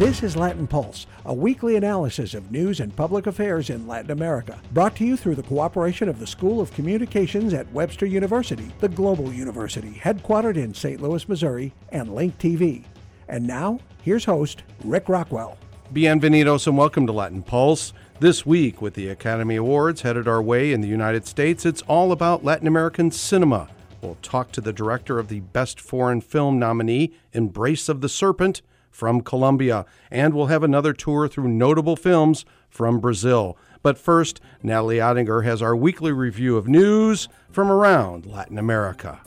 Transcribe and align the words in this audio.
This 0.00 0.22
is 0.22 0.34
Latin 0.34 0.66
Pulse, 0.66 1.06
a 1.26 1.34
weekly 1.34 1.76
analysis 1.76 2.32
of 2.32 2.50
news 2.50 2.80
and 2.80 2.96
public 2.96 3.26
affairs 3.26 3.68
in 3.68 3.86
Latin 3.86 4.12
America, 4.12 4.58
brought 4.72 4.96
to 4.96 5.04
you 5.04 5.14
through 5.14 5.34
the 5.34 5.42
cooperation 5.42 6.08
of 6.08 6.18
the 6.18 6.26
School 6.26 6.62
of 6.62 6.72
Communications 6.72 7.52
at 7.52 7.70
Webster 7.70 8.06
University, 8.06 8.72
the 8.78 8.88
global 8.88 9.30
university 9.30 10.00
headquartered 10.02 10.56
in 10.56 10.72
St. 10.72 11.02
Louis, 11.02 11.28
Missouri, 11.28 11.74
and 11.90 12.14
Link 12.14 12.38
TV. 12.38 12.84
And 13.28 13.46
now, 13.46 13.78
here's 14.00 14.24
host 14.24 14.62
Rick 14.84 15.10
Rockwell. 15.10 15.58
Bienvenidos 15.92 16.66
and 16.66 16.78
welcome 16.78 17.06
to 17.06 17.12
Latin 17.12 17.42
Pulse. 17.42 17.92
This 18.20 18.46
week, 18.46 18.80
with 18.80 18.94
the 18.94 19.10
Academy 19.10 19.56
Awards 19.56 20.00
headed 20.00 20.26
our 20.26 20.40
way 20.40 20.72
in 20.72 20.80
the 20.80 20.88
United 20.88 21.26
States, 21.26 21.66
it's 21.66 21.82
all 21.82 22.10
about 22.10 22.42
Latin 22.42 22.66
American 22.66 23.10
cinema. 23.10 23.68
We'll 24.00 24.16
talk 24.22 24.50
to 24.52 24.62
the 24.62 24.72
director 24.72 25.18
of 25.18 25.28
the 25.28 25.40
Best 25.40 25.78
Foreign 25.78 26.22
Film 26.22 26.58
nominee, 26.58 27.12
Embrace 27.34 27.90
of 27.90 28.00
the 28.00 28.08
Serpent, 28.08 28.62
from 28.90 29.20
Colombia, 29.20 29.86
and 30.10 30.34
we'll 30.34 30.46
have 30.46 30.62
another 30.62 30.92
tour 30.92 31.28
through 31.28 31.48
notable 31.48 31.96
films 31.96 32.44
from 32.68 33.00
Brazil. 33.00 33.56
But 33.82 33.98
first, 33.98 34.40
Natalie 34.62 34.98
Ottinger 34.98 35.44
has 35.44 35.62
our 35.62 35.74
weekly 35.74 36.12
review 36.12 36.56
of 36.56 36.68
news 36.68 37.28
from 37.50 37.70
around 37.70 38.26
Latin 38.26 38.58
America. 38.58 39.20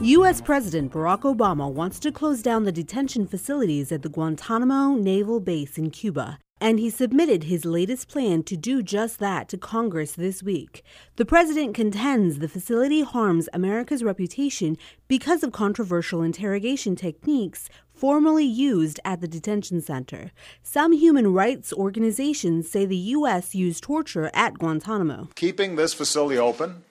U.S. 0.00 0.40
President 0.40 0.92
Barack 0.92 1.22
Obama 1.22 1.70
wants 1.70 1.98
to 2.00 2.12
close 2.12 2.40
down 2.40 2.64
the 2.64 2.70
detention 2.70 3.26
facilities 3.26 3.90
at 3.90 4.02
the 4.02 4.08
Guantanamo 4.08 4.94
Naval 4.94 5.40
Base 5.40 5.76
in 5.78 5.90
Cuba 5.90 6.38
and 6.60 6.78
he 6.78 6.88
submitted 6.88 7.44
his 7.44 7.64
latest 7.64 8.08
plan 8.08 8.42
to 8.44 8.56
do 8.56 8.82
just 8.82 9.18
that 9.18 9.48
to 9.48 9.58
Congress 9.58 10.12
this 10.12 10.42
week. 10.42 10.82
The 11.16 11.24
president 11.24 11.74
contends 11.74 12.38
the 12.38 12.48
facility 12.48 13.02
harms 13.02 13.48
America's 13.52 14.02
reputation 14.02 14.76
because 15.08 15.42
of 15.42 15.52
controversial 15.52 16.22
interrogation 16.22 16.96
techniques 16.96 17.68
formerly 17.92 18.44
used 18.44 19.00
at 19.04 19.20
the 19.20 19.28
detention 19.28 19.80
center. 19.80 20.30
Some 20.62 20.92
human 20.92 21.32
rights 21.32 21.72
organizations 21.72 22.70
say 22.70 22.86
the 22.86 22.96
U.S. 22.96 23.54
used 23.54 23.82
torture 23.82 24.30
at 24.34 24.58
Guantanamo. 24.58 25.28
Keeping 25.34 25.76
this 25.76 25.94
facility 25.94 26.38
open 26.38 26.84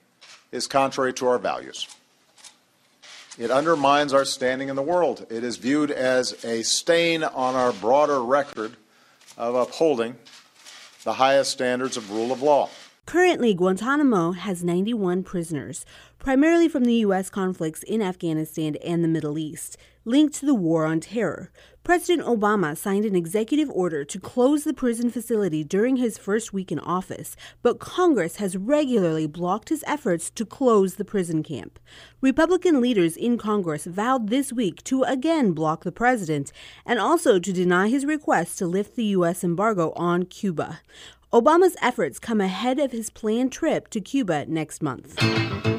is 0.52 0.66
contrary 0.66 1.12
to 1.14 1.26
our 1.26 1.38
values. 1.38 1.88
It 3.38 3.50
undermines 3.50 4.14
our 4.14 4.24
standing 4.24 4.68
in 4.68 4.76
the 4.76 4.82
world. 4.82 5.26
It 5.28 5.44
is 5.44 5.58
viewed 5.58 5.90
as 5.90 6.44
a 6.44 6.62
stain 6.62 7.22
on 7.22 7.54
our 7.54 7.72
broader 7.72 8.22
record 8.22 8.76
of 9.36 9.54
upholding 9.54 10.16
the 11.04 11.14
highest 11.14 11.52
standards 11.52 11.96
of 11.96 12.10
rule 12.10 12.32
of 12.32 12.42
law. 12.42 12.68
Currently, 13.06 13.54
Guantanamo 13.54 14.32
has 14.32 14.64
91 14.64 15.22
prisoners, 15.22 15.86
primarily 16.18 16.68
from 16.68 16.84
the 16.84 16.94
U.S. 16.94 17.30
conflicts 17.30 17.84
in 17.84 18.02
Afghanistan 18.02 18.74
and 18.84 19.04
the 19.04 19.08
Middle 19.08 19.38
East, 19.38 19.76
linked 20.06 20.34
to 20.36 20.46
the 20.46 20.54
war 20.54 20.86
on 20.86 21.00
terror. 21.00 21.50
President 21.82 22.26
Obama 22.26 22.76
signed 22.76 23.04
an 23.04 23.14
executive 23.14 23.68
order 23.70 24.04
to 24.04 24.18
close 24.18 24.64
the 24.64 24.72
prison 24.72 25.10
facility 25.10 25.62
during 25.62 25.96
his 25.96 26.16
first 26.16 26.52
week 26.52 26.72
in 26.72 26.78
office, 26.80 27.36
but 27.62 27.78
Congress 27.78 28.36
has 28.36 28.56
regularly 28.56 29.26
blocked 29.26 29.68
his 29.68 29.84
efforts 29.86 30.30
to 30.30 30.46
close 30.46 30.94
the 30.94 31.04
prison 31.04 31.42
camp. 31.42 31.78
Republican 32.20 32.80
leaders 32.80 33.16
in 33.16 33.36
Congress 33.36 33.84
vowed 33.84 34.30
this 34.30 34.52
week 34.52 34.82
to 34.84 35.02
again 35.02 35.52
block 35.52 35.84
the 35.84 35.92
president 35.92 36.50
and 36.84 36.98
also 36.98 37.38
to 37.38 37.52
deny 37.52 37.88
his 37.88 38.04
request 38.04 38.58
to 38.58 38.66
lift 38.66 38.96
the 38.96 39.04
U.S. 39.16 39.44
embargo 39.44 39.92
on 39.96 40.24
Cuba. 40.24 40.80
Obama's 41.32 41.76
efforts 41.82 42.18
come 42.18 42.40
ahead 42.40 42.78
of 42.78 42.92
his 42.92 43.10
planned 43.10 43.52
trip 43.52 43.88
to 43.90 44.00
Cuba 44.00 44.46
next 44.46 44.82
month. 44.82 45.75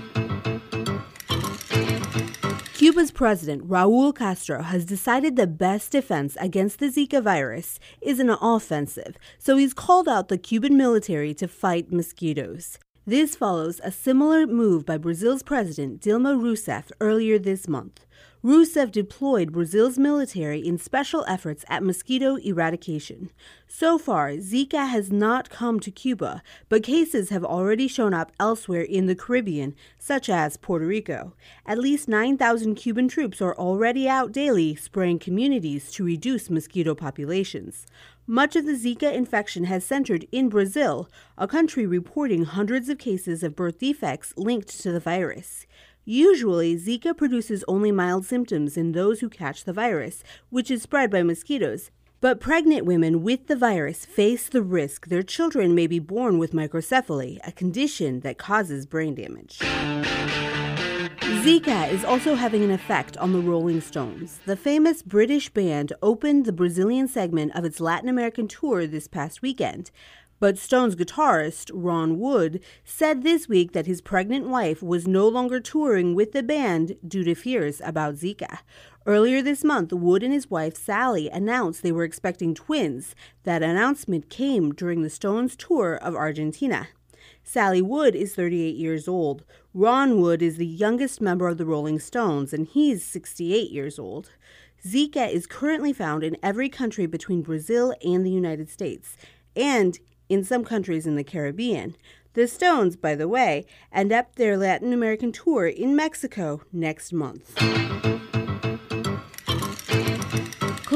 Cuba's 2.88 3.12
president, 3.12 3.68
Raul 3.68 4.16
Castro, 4.16 4.62
has 4.62 4.86
decided 4.86 5.36
the 5.36 5.46
best 5.46 5.92
defense 5.92 6.38
against 6.40 6.80
the 6.80 6.86
Zika 6.86 7.22
virus 7.22 7.82
is 8.00 8.18
an 8.22 8.30
offensive, 8.30 9.18
so 9.38 9.58
he's 9.58 9.74
called 9.74 10.08
out 10.08 10.30
the 10.30 10.38
Cuban 10.38 10.78
military 10.78 11.34
to 11.34 11.50
fight 11.50 11.92
mosquitoes. 11.92 12.80
This 13.06 13.36
follows 13.36 13.82
a 13.84 13.92
similar 13.92 14.48
move 14.48 14.86
by 14.86 14.98
Brazil's 14.98 15.44
president, 15.44 16.00
Dilma 16.00 16.42
Rousseff, 16.42 16.90
earlier 17.02 17.38
this 17.38 17.68
month. 17.68 18.06
Rousseff 18.44 18.92
deployed 18.92 19.52
Brazil's 19.52 19.98
military 19.98 20.60
in 20.60 20.78
special 20.78 21.26
efforts 21.28 21.66
at 21.68 21.82
mosquito 21.82 22.36
eradication. 22.36 23.32
So 23.68 23.98
far, 23.98 24.34
Zika 24.34 24.88
has 24.88 25.12
not 25.12 25.50
come 25.50 25.80
to 25.80 25.90
Cuba, 25.90 26.44
but 26.70 26.84
cases 26.84 27.30
have 27.30 27.44
already 27.44 27.88
shown 27.88 28.14
up 28.14 28.32
elsewhere 28.40 28.84
in 28.84 29.08
the 29.08 29.16
Caribbean, 29.16 29.76
such 29.98 30.30
as 30.30 30.56
Puerto 30.56 30.86
Rico. 30.86 31.34
At 31.66 31.80
least 31.80 32.08
9,000 32.08 32.76
Cuban 32.76 33.08
troops 33.08 33.42
are 33.42 33.56
already 33.56 34.08
out 34.08 34.32
daily 34.32 34.76
spraying 34.76 35.18
communities 35.18 35.92
to 35.94 36.04
reduce 36.06 36.50
mosquito 36.50 36.94
populations. 36.94 37.88
Much 38.28 38.56
of 38.56 38.66
the 38.66 38.74
Zika 38.74 39.12
infection 39.14 39.64
has 39.64 39.84
centered 39.84 40.28
in 40.32 40.50
Brazil, 40.50 41.10
a 41.38 41.48
country 41.48 41.88
reporting 41.88 42.44
hundreds 42.44 42.88
of 42.88 42.98
cases 42.98 43.42
of 43.42 43.56
birth 43.56 43.80
defects 43.80 44.34
linked 44.38 44.68
to 44.82 44.92
the 44.92 45.00
virus. 45.00 45.66
Usually, 46.10 46.78
Zika 46.78 47.18
produces 47.18 47.66
only 47.68 47.92
mild 47.92 48.26
symptoms 48.26 48.78
in 48.78 48.94
those 48.94 49.20
who 49.20 49.28
catch 49.28 49.66
the 49.66 49.74
virus, 49.74 50.24
which 50.50 50.72
is 50.72 50.82
spread 50.82 51.12
by 51.12 51.22
mosquitoes. 51.22 51.92
But 52.22 52.40
pregnant 52.40 52.86
women 52.86 53.24
with 53.24 53.48
the 53.48 53.58
virus 53.58 54.06
face 54.06 54.48
the 54.48 54.62
risk 54.62 55.08
their 55.08 55.22
children 55.22 55.76
may 55.76 55.86
be 55.86 56.00
born 56.00 56.38
with 56.38 56.54
microcephaly, 56.54 57.40
a 57.46 57.52
condition 57.52 58.22
that 58.22 58.38
causes 58.38 58.86
brain 58.86 59.16
damage. 59.16 59.60
Zika 61.44 61.92
is 61.92 62.06
also 62.06 62.36
having 62.36 62.64
an 62.64 62.72
effect 62.72 63.18
on 63.18 63.34
the 63.34 63.42
Rolling 63.42 63.82
Stones. 63.82 64.40
The 64.46 64.56
famous 64.56 65.02
British 65.02 65.50
band 65.50 65.92
opened 66.02 66.46
the 66.46 66.54
Brazilian 66.54 67.10
segment 67.10 67.54
of 67.54 67.66
its 67.66 67.82
Latin 67.82 68.08
American 68.08 68.48
tour 68.48 68.88
this 68.88 69.10
past 69.10 69.42
weekend. 69.42 69.92
But 70.40 70.60
Stone's 70.60 70.96
guitarist, 70.96 71.72
Ron 71.74 72.20
Wood, 72.20 72.64
said 72.84 73.24
this 73.24 73.48
week 73.50 73.72
that 73.72 73.88
his 73.88 74.02
pregnant 74.02 74.48
wife 74.48 74.84
was 74.84 75.08
no 75.08 75.28
longer 75.28 75.60
touring 75.60 76.14
with 76.14 76.32
the 76.32 76.44
band 76.44 76.96
due 77.08 77.24
to 77.24 77.34
fears 77.34 77.82
about 77.84 78.16
Zika. 78.16 78.60
Earlier 79.08 79.42
this 79.42 79.64
month, 79.64 79.92
Wood 79.92 80.22
and 80.22 80.34
his 80.34 80.52
wife 80.52 80.76
Sally 80.76 81.28
announced 81.30 81.82
they 81.82 81.92
were 81.92 82.04
expecting 82.04 82.54
twins. 82.54 83.16
That 83.44 83.64
announcement 83.64 84.30
came 84.30 84.74
during 84.74 85.02
the 85.02 85.10
Stones 85.10 85.56
tour 85.56 85.96
of 85.96 86.14
Argentina. 86.14 86.90
Sally 87.44 87.82
Wood 87.82 88.14
is 88.14 88.36
38 88.36 88.76
years 88.76 89.08
old. 89.08 89.44
Ron 89.74 90.22
Wood 90.22 90.44
is 90.44 90.58
the 90.58 90.68
youngest 90.68 91.20
member 91.20 91.48
of 91.48 91.58
the 91.58 91.66
Rolling 91.66 91.98
Stones, 91.98 92.54
and 92.54 92.68
he's 92.68 93.04
68 93.04 93.72
years 93.72 93.98
old. 93.98 94.30
Zika 94.86 95.32
is 95.32 95.48
currently 95.48 95.94
found 95.94 96.24
in 96.24 96.38
every 96.44 96.70
country 96.70 97.08
between 97.08 97.42
Brazil 97.42 97.96
and 98.06 98.24
the 98.24 98.32
United 98.32 98.70
States, 98.70 99.18
and 99.56 99.98
in 100.30 100.44
some 100.44 100.64
countries 100.64 101.08
in 101.08 101.16
the 101.16 101.24
Caribbean. 101.24 101.96
The 102.34 102.48
Stones, 102.48 102.96
by 102.96 103.16
the 103.16 103.28
way, 103.28 103.66
end 103.92 104.12
up 104.12 104.36
their 104.36 104.58
Latin 104.58 104.94
American 104.94 105.32
tour 105.32 105.68
in 105.68 105.96
Mexico 105.96 106.62
next 106.72 107.12
month. 107.12 107.58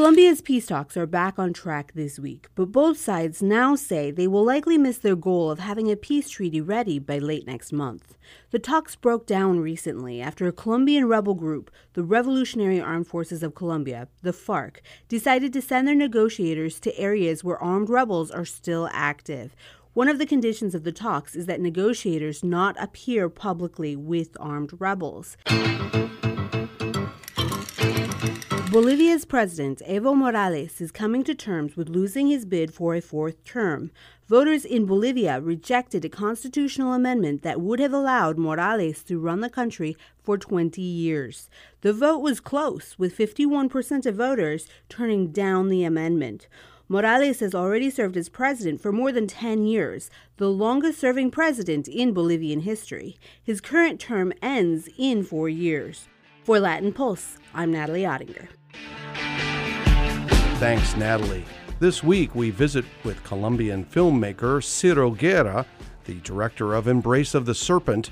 Colombia's 0.01 0.41
peace 0.41 0.65
talks 0.65 0.97
are 0.97 1.05
back 1.05 1.37
on 1.37 1.53
track 1.53 1.91
this 1.93 2.17
week, 2.17 2.47
but 2.55 2.71
both 2.71 2.97
sides 2.97 3.43
now 3.43 3.75
say 3.75 4.09
they 4.09 4.25
will 4.25 4.43
likely 4.43 4.75
miss 4.75 4.97
their 4.97 5.15
goal 5.15 5.51
of 5.51 5.59
having 5.59 5.91
a 5.91 5.95
peace 5.95 6.27
treaty 6.27 6.59
ready 6.59 6.97
by 6.97 7.19
late 7.19 7.45
next 7.45 7.71
month. 7.71 8.17
The 8.49 8.57
talks 8.57 8.95
broke 8.95 9.27
down 9.27 9.59
recently 9.59 10.19
after 10.19 10.47
a 10.47 10.51
Colombian 10.51 11.07
rebel 11.07 11.35
group, 11.35 11.69
the 11.93 12.01
Revolutionary 12.01 12.81
Armed 12.81 13.05
Forces 13.05 13.43
of 13.43 13.53
Colombia, 13.53 14.07
the 14.23 14.33
FARC, 14.33 14.77
decided 15.07 15.53
to 15.53 15.61
send 15.61 15.87
their 15.87 15.93
negotiators 15.93 16.79
to 16.79 16.97
areas 16.97 17.43
where 17.43 17.61
armed 17.61 17.87
rebels 17.87 18.31
are 18.31 18.43
still 18.43 18.89
active. 18.91 19.55
One 19.93 20.07
of 20.07 20.17
the 20.17 20.25
conditions 20.25 20.73
of 20.73 20.83
the 20.83 20.91
talks 20.91 21.35
is 21.35 21.45
that 21.45 21.61
negotiators 21.61 22.43
not 22.43 22.75
appear 22.79 23.29
publicly 23.29 23.95
with 23.95 24.35
armed 24.39 24.71
rebels. 24.79 25.37
Bolivia's 28.71 29.25
president, 29.25 29.81
Evo 29.85 30.15
Morales, 30.15 30.79
is 30.79 30.93
coming 30.93 31.25
to 31.25 31.35
terms 31.35 31.75
with 31.75 31.89
losing 31.89 32.27
his 32.27 32.45
bid 32.45 32.73
for 32.73 32.95
a 32.95 33.01
fourth 33.01 33.43
term. 33.43 33.91
Voters 34.29 34.63
in 34.63 34.85
Bolivia 34.85 35.41
rejected 35.41 36.05
a 36.05 36.09
constitutional 36.09 36.93
amendment 36.93 37.41
that 37.41 37.59
would 37.59 37.81
have 37.81 37.91
allowed 37.91 38.37
Morales 38.37 39.03
to 39.03 39.19
run 39.19 39.41
the 39.41 39.49
country 39.49 39.97
for 40.23 40.37
20 40.37 40.81
years. 40.81 41.49
The 41.81 41.91
vote 41.91 42.19
was 42.19 42.39
close, 42.39 42.95
with 42.97 43.17
51% 43.17 44.05
of 44.05 44.15
voters 44.15 44.69
turning 44.87 45.33
down 45.33 45.67
the 45.67 45.83
amendment. 45.83 46.47
Morales 46.87 47.41
has 47.41 47.53
already 47.53 47.89
served 47.89 48.15
as 48.15 48.29
president 48.29 48.79
for 48.79 48.93
more 48.93 49.11
than 49.11 49.27
10 49.27 49.65
years, 49.65 50.09
the 50.37 50.49
longest 50.49 50.97
serving 50.97 51.29
president 51.29 51.89
in 51.89 52.13
Bolivian 52.13 52.61
history. 52.61 53.17
His 53.43 53.59
current 53.59 53.99
term 53.99 54.31
ends 54.41 54.87
in 54.97 55.23
four 55.23 55.49
years. 55.49 56.07
For 56.45 56.57
Latin 56.57 56.93
Pulse, 56.93 57.37
I'm 57.53 57.69
Natalie 57.69 58.03
Ottinger. 58.03 58.47
Thanks, 60.59 60.95
Natalie. 60.95 61.45
This 61.79 62.03
week 62.03 62.35
we 62.35 62.51
visit 62.51 62.85
with 63.03 63.23
Colombian 63.23 63.83
filmmaker 63.83 64.63
Ciro 64.63 65.09
Guerra, 65.09 65.65
the 66.05 66.19
director 66.21 66.75
of 66.75 66.87
Embrace 66.87 67.33
of 67.33 67.45
the 67.45 67.55
Serpent. 67.55 68.11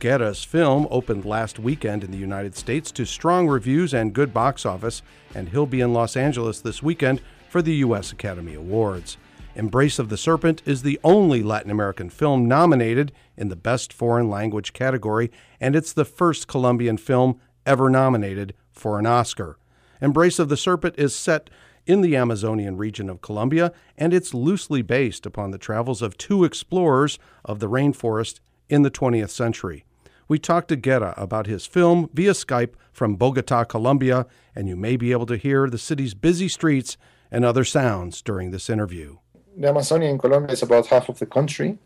Guerra's 0.00 0.42
film 0.42 0.88
opened 0.90 1.24
last 1.24 1.58
weekend 1.58 2.02
in 2.02 2.10
the 2.10 2.18
United 2.18 2.56
States 2.56 2.90
to 2.90 3.04
strong 3.04 3.46
reviews 3.46 3.94
and 3.94 4.12
good 4.12 4.34
box 4.34 4.66
office, 4.66 5.02
and 5.34 5.50
he'll 5.50 5.66
be 5.66 5.80
in 5.80 5.92
Los 5.92 6.16
Angeles 6.16 6.60
this 6.60 6.82
weekend 6.82 7.20
for 7.48 7.62
the 7.62 7.74
U.S. 7.76 8.10
Academy 8.10 8.54
Awards. 8.54 9.16
Embrace 9.54 10.00
of 10.00 10.08
the 10.08 10.16
Serpent 10.16 10.62
is 10.66 10.82
the 10.82 10.98
only 11.04 11.42
Latin 11.44 11.70
American 11.70 12.10
film 12.10 12.48
nominated 12.48 13.12
in 13.36 13.48
the 13.48 13.56
Best 13.56 13.92
Foreign 13.92 14.28
Language 14.28 14.72
category, 14.72 15.30
and 15.60 15.76
it's 15.76 15.92
the 15.92 16.04
first 16.04 16.48
Colombian 16.48 16.96
film 16.96 17.38
ever 17.64 17.88
nominated 17.88 18.54
for 18.72 18.98
an 18.98 19.06
Oscar. 19.06 19.56
Embrace 20.04 20.38
of 20.38 20.50
the 20.50 20.56
Serpent 20.58 20.96
is 20.98 21.14
set 21.14 21.48
in 21.86 22.02
the 22.02 22.14
Amazonian 22.14 22.76
region 22.76 23.08
of 23.08 23.22
Colombia, 23.22 23.72
and 23.96 24.12
it's 24.12 24.34
loosely 24.34 24.82
based 24.82 25.24
upon 25.24 25.50
the 25.50 25.56
travels 25.56 26.02
of 26.02 26.18
two 26.18 26.44
explorers 26.44 27.18
of 27.42 27.58
the 27.58 27.70
rainforest 27.70 28.40
in 28.68 28.82
the 28.82 28.90
20th 28.90 29.30
century. 29.30 29.86
We 30.28 30.38
talked 30.38 30.68
to 30.68 30.76
Guerra 30.76 31.14
about 31.16 31.46
his 31.46 31.64
film 31.64 32.10
via 32.12 32.32
Skype 32.32 32.74
from 32.92 33.16
Bogota, 33.16 33.64
Colombia, 33.64 34.26
and 34.54 34.68
you 34.68 34.76
may 34.76 34.98
be 34.98 35.10
able 35.10 35.24
to 35.24 35.38
hear 35.38 35.70
the 35.70 35.78
city's 35.78 36.12
busy 36.12 36.48
streets 36.48 36.98
and 37.30 37.42
other 37.42 37.64
sounds 37.64 38.20
during 38.20 38.50
this 38.50 38.68
interview. 38.68 39.16
The 39.56 39.68
Amazonia 39.68 40.10
in 40.10 40.18
Colombia 40.18 40.52
is 40.52 40.62
about 40.62 40.88
half 40.88 41.08
of 41.08 41.18
the 41.18 41.26
country. 41.26 41.78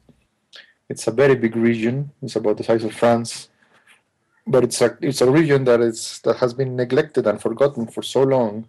It's 0.89 1.07
a 1.07 1.13
very 1.13 1.37
big 1.37 1.55
region. 1.55 2.11
It's 2.21 2.35
about 2.35 2.57
the 2.57 2.65
size 2.65 2.83
of 2.83 2.93
France, 2.93 3.49
but 4.49 4.65
it's 4.65 4.81
a 4.81 4.97
it's 5.01 5.21
a 5.21 5.31
region 5.31 5.65
that 5.65 5.81
is 5.81 6.21
that 6.25 6.37
has 6.39 6.55
been 6.55 6.75
neglected 6.75 7.27
and 7.27 7.41
forgotten 7.41 7.87
for 7.87 8.03
so 8.03 8.23
long, 8.23 8.67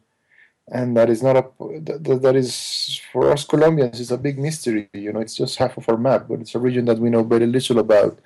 and 0.71 0.95
that 0.97 1.09
is 1.09 1.23
not 1.23 1.37
a 1.37 1.43
that, 1.81 2.19
that 2.21 2.35
is 2.35 3.01
for 3.11 3.31
us 3.31 3.45
Colombians 3.45 3.99
is 3.99 4.11
a 4.11 4.17
big 4.17 4.37
mystery. 4.37 4.89
You 4.93 5.13
know, 5.13 5.21
it's 5.21 5.35
just 5.35 5.57
half 5.57 5.77
of 5.77 5.87
our 5.89 5.97
map, 5.97 6.27
but 6.29 6.41
it's 6.41 6.55
a 6.55 6.59
region 6.59 6.85
that 6.85 6.99
we 6.99 7.09
know 7.09 7.23
very 7.23 7.47
little 7.47 7.79
about. 7.79 8.19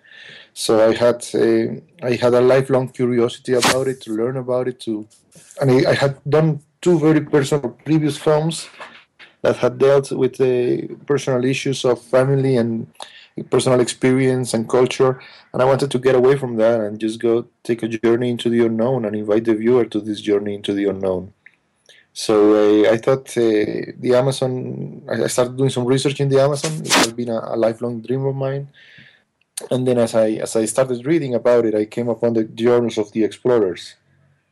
So 0.53 0.89
I 0.89 0.93
had 0.95 1.25
a, 1.33 1.81
I 2.03 2.13
had 2.13 2.33
a 2.33 2.41
lifelong 2.41 2.89
curiosity 2.89 3.53
about 3.53 3.87
it, 3.87 4.01
to 4.01 4.13
learn 4.13 4.37
about 4.37 4.67
it, 4.67 4.79
to, 4.81 5.07
and 5.59 5.87
I 5.87 5.93
had 5.93 6.17
done 6.29 6.61
two 6.81 6.99
very 6.99 7.21
personal 7.21 7.71
previous 7.85 8.17
films 8.17 8.69
that 9.41 9.57
had 9.57 9.77
dealt 9.77 10.11
with 10.11 10.37
the 10.37 10.87
personal 11.05 11.43
issues 11.43 11.85
of 11.85 12.01
family 12.01 12.55
and 12.57 12.87
personal 13.49 13.79
experience 13.79 14.53
and 14.53 14.69
culture. 14.69 15.21
And 15.51 15.61
I 15.61 15.65
wanted 15.65 15.91
to 15.91 15.99
get 15.99 16.15
away 16.15 16.37
from 16.37 16.57
that 16.57 16.79
and 16.79 16.99
just 16.99 17.19
go 17.19 17.47
take 17.63 17.83
a 17.83 17.87
journey 17.87 18.29
into 18.29 18.49
the 18.49 18.65
unknown 18.65 19.05
and 19.05 19.15
invite 19.15 19.45
the 19.45 19.55
viewer 19.55 19.85
to 19.85 19.99
this 19.99 20.21
journey 20.21 20.55
into 20.55 20.73
the 20.73 20.85
unknown. 20.85 21.33
So 22.15 22.35
uh, 22.53 22.91
I 22.91 22.97
thought 22.97 23.29
uh, 23.37 23.89
the 23.97 24.13
Amazon, 24.15 25.01
I 25.09 25.27
started 25.27 25.57
doing 25.57 25.71
some 25.71 25.85
research 25.85 26.19
in 26.21 26.29
the 26.29 26.39
Amazon. 26.39 26.73
It 26.85 26.93
has 26.93 27.11
been 27.11 27.29
a, 27.29 27.39
a 27.39 27.57
lifelong 27.57 28.01
dream 28.01 28.25
of 28.25 28.35
mine 28.35 28.67
and 29.71 29.87
then 29.87 29.97
as 29.97 30.15
I 30.15 30.31
as 30.41 30.55
I 30.55 30.65
started 30.65 31.05
reading 31.05 31.35
about 31.35 31.65
it, 31.65 31.75
I 31.75 31.85
came 31.85 32.09
upon 32.09 32.33
the 32.33 32.43
journals 32.43 32.97
of 32.97 33.11
the 33.11 33.23
explorers, 33.23 33.95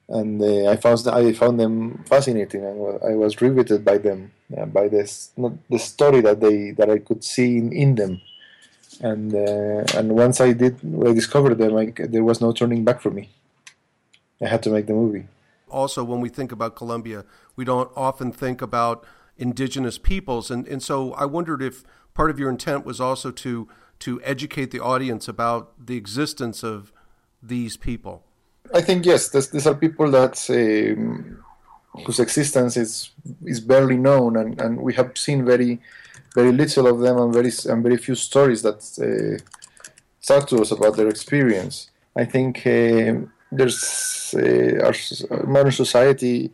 and 0.08 0.42
uh, 0.42 0.70
I 0.70 0.76
found 0.78 1.08
I 1.08 1.34
found 1.34 1.60
them 1.60 2.04
fascinating. 2.06 2.66
I 2.66 2.72
was, 2.72 3.02
I 3.12 3.16
was 3.16 3.42
riveted 3.42 3.84
by 3.84 3.98
them, 3.98 4.32
uh, 4.56 4.66
by 4.66 4.88
this 4.88 5.32
not 5.38 5.54
the 5.70 5.80
story 5.80 6.22
that 6.22 6.40
they 6.40 6.72
that 6.72 6.90
I 6.90 7.00
could 7.00 7.24
see 7.24 7.58
in, 7.58 7.72
in 7.74 7.96
them, 7.96 8.22
and 9.02 9.34
uh, 9.34 9.98
and 9.98 10.12
once 10.16 10.40
I 10.42 10.54
did 10.54 10.80
I 11.06 11.14
discovered 11.14 11.56
them, 11.56 11.76
I, 11.76 11.94
there 11.98 12.24
was 12.24 12.42
no 12.42 12.52
turning 12.52 12.84
back 12.84 13.02
for 13.02 13.12
me. 13.12 13.30
I 14.42 14.48
had 14.48 14.64
to 14.64 14.70
make 14.70 14.88
the 14.88 14.94
movie. 14.94 15.28
Also, 15.70 16.04
when 16.04 16.20
we 16.20 16.30
think 16.30 16.52
about 16.52 16.76
Colombia, 16.76 17.24
we 17.56 17.64
don't 17.64 17.92
often 17.96 18.32
think 18.32 18.62
about 18.62 19.06
indigenous 19.38 19.98
peoples, 19.98 20.52
and 20.52 20.68
and 20.68 20.82
so 20.82 21.14
I 21.14 21.26
wondered 21.26 21.62
if 21.62 21.84
part 22.14 22.30
of 22.30 22.40
your 22.40 22.50
intent 22.50 22.86
was 22.86 23.00
also 23.00 23.32
to 23.32 23.68
to 24.00 24.20
educate 24.24 24.72
the 24.72 24.80
audience 24.80 25.28
about 25.28 25.74
the 25.86 25.96
existence 25.96 26.64
of 26.64 26.92
these 27.42 27.78
people? 27.78 28.24
I 28.74 28.82
think 28.82 29.06
yes. 29.06 29.30
these 29.30 29.68
are 29.68 29.76
people 29.76 30.12
that 30.12 30.36
um, 30.50 31.44
whose 32.06 32.20
existence 32.20 32.78
is 32.78 33.12
is 33.46 33.60
barely 33.60 33.98
known, 33.98 34.38
and, 34.38 34.60
and 34.62 34.82
we 34.82 34.94
have 34.94 35.18
seen 35.18 35.46
very 35.46 35.80
very 36.34 36.52
little 36.52 36.88
of 36.88 37.00
them, 37.00 37.18
and 37.18 37.34
very 37.34 37.52
and 37.70 37.84
very 37.84 37.98
few 37.98 38.16
stories 38.16 38.62
that 38.62 38.82
uh, 39.00 39.38
talk 40.26 40.48
to 40.50 40.62
us 40.62 40.72
about 40.72 40.96
their 40.96 41.10
experience. 41.10 41.90
I 42.16 42.26
think 42.26 42.66
uh, 42.66 43.14
there's 43.52 44.34
uh, 44.38 44.86
our 44.86 44.96
modern 45.46 45.72
society 45.72 46.52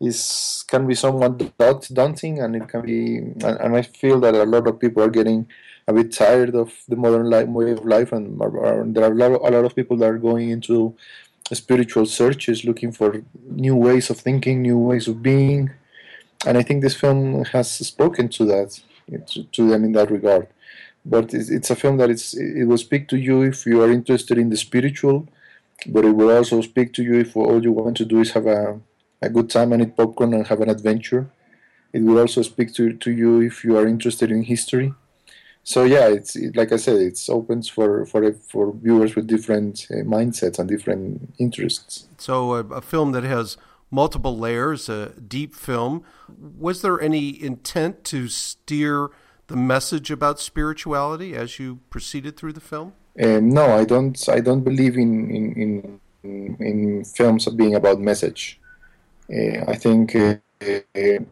is 0.00 0.64
can 0.68 0.86
be 0.86 0.94
somewhat 0.94 1.56
daunting, 1.92 2.40
and 2.40 2.56
it 2.56 2.68
can 2.68 2.82
be, 2.82 3.16
and, 3.18 3.42
and 3.42 3.76
I 3.76 3.82
feel 3.82 4.20
that 4.20 4.34
a 4.34 4.44
lot 4.44 4.66
of 4.66 4.78
people 4.78 5.02
are 5.02 5.10
getting 5.10 5.46
a 5.86 5.92
bit 5.92 6.12
tired 6.12 6.54
of 6.54 6.72
the 6.88 6.96
modern 6.96 7.28
life, 7.30 7.48
way 7.48 7.70
of 7.70 7.84
life, 7.84 8.12
and 8.12 8.40
there 8.94 9.04
are 9.04 9.12
a 9.12 9.14
lot, 9.14 9.32
of, 9.32 9.40
a 9.42 9.50
lot 9.50 9.64
of 9.64 9.76
people 9.76 9.96
that 9.98 10.08
are 10.08 10.18
going 10.18 10.50
into 10.50 10.96
spiritual 11.52 12.06
searches, 12.06 12.64
looking 12.64 12.92
for 12.92 13.22
new 13.50 13.76
ways 13.76 14.10
of 14.10 14.18
thinking, 14.18 14.62
new 14.62 14.78
ways 14.78 15.08
of 15.08 15.22
being, 15.22 15.70
and 16.46 16.58
I 16.58 16.62
think 16.62 16.82
this 16.82 16.96
film 16.96 17.44
has 17.46 17.70
spoken 17.70 18.28
to 18.30 18.44
that, 18.46 18.80
to, 19.52 19.68
them 19.68 19.84
in 19.84 19.92
that 19.92 20.10
regard. 20.10 20.48
But 21.04 21.34
it's, 21.34 21.50
it's 21.50 21.70
a 21.70 21.76
film 21.76 21.98
that 21.98 22.10
it's, 22.10 22.34
it 22.34 22.64
will 22.64 22.78
speak 22.78 23.08
to 23.08 23.18
you 23.18 23.42
if 23.42 23.66
you 23.66 23.82
are 23.82 23.90
interested 23.90 24.38
in 24.38 24.48
the 24.48 24.56
spiritual, 24.56 25.28
but 25.86 26.04
it 26.04 26.12
will 26.12 26.30
also 26.30 26.60
speak 26.62 26.94
to 26.94 27.02
you 27.02 27.20
if 27.20 27.36
all 27.36 27.62
you 27.62 27.72
want 27.72 27.96
to 27.98 28.04
do 28.04 28.20
is 28.20 28.32
have 28.32 28.46
a, 28.46 28.80
a 29.20 29.28
good 29.28 29.50
time 29.50 29.72
and 29.72 29.82
eat 29.82 29.96
popcorn 29.96 30.32
and 30.32 30.46
have 30.46 30.60
an 30.60 30.70
adventure. 30.70 31.30
It 31.92 32.02
will 32.02 32.18
also 32.18 32.42
speak 32.42 32.72
to, 32.74 32.92
to 32.94 33.10
you 33.10 33.40
if 33.40 33.64
you 33.64 33.76
are 33.76 33.86
interested 33.86 34.30
in 34.30 34.44
history 34.44 34.94
so 35.64 35.84
yeah, 35.84 36.08
it's 36.08 36.36
it, 36.36 36.54
like 36.56 36.72
I 36.72 36.76
said, 36.76 36.96
it's 36.96 37.28
open 37.30 37.62
for 37.62 38.04
for 38.04 38.32
for 38.34 38.72
viewers 38.74 39.16
with 39.16 39.26
different 39.26 39.86
uh, 39.90 40.04
mindsets 40.04 40.58
and 40.58 40.68
different 40.68 41.34
interests. 41.38 42.06
So 42.18 42.54
a, 42.54 42.60
a, 42.66 42.80
film 42.82 43.12
that 43.12 43.24
has 43.24 43.56
multiple 43.90 44.38
layers, 44.38 44.90
a 44.90 45.14
deep 45.26 45.54
film. 45.54 46.04
Was 46.38 46.82
there 46.82 47.00
any 47.00 47.42
intent 47.42 48.04
to 48.04 48.28
steer 48.28 49.08
the 49.46 49.56
message 49.56 50.10
about 50.10 50.38
spirituality 50.38 51.34
as 51.34 51.58
you 51.58 51.80
proceeded 51.88 52.36
through 52.36 52.52
the 52.52 52.60
film? 52.60 52.92
Um, 53.22 53.48
no, 53.48 53.64
I 53.74 53.84
don't. 53.84 54.28
I 54.28 54.40
don't 54.40 54.64
believe 54.64 54.96
in 54.98 55.30
in 55.30 56.00
in, 56.22 56.56
in 56.60 57.04
films 57.04 57.48
being 57.48 57.74
about 57.74 58.00
message. 58.00 58.60
Uh, 59.30 59.64
I 59.66 59.76
think 59.76 60.14
uh, 60.14 60.36
uh 60.60 61.24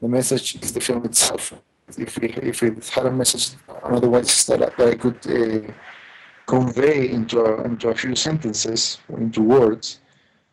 the 0.00 0.08
message 0.08 0.56
is 0.60 0.72
the 0.72 0.80
film 0.80 1.04
itself 1.04 1.54
if 1.98 2.18
it, 2.18 2.38
if 2.38 2.62
it 2.62 2.88
had 2.88 3.06
a 3.06 3.10
message 3.10 3.50
otherwise 3.82 4.46
that, 4.46 4.72
I 4.78 4.94
could 4.94 5.20
uh, 5.26 5.72
convey 6.46 7.10
into 7.10 7.40
a, 7.40 7.62
into 7.62 7.88
a 7.88 7.94
few 7.94 8.14
sentences, 8.16 8.98
into 9.08 9.42
words, 9.42 10.00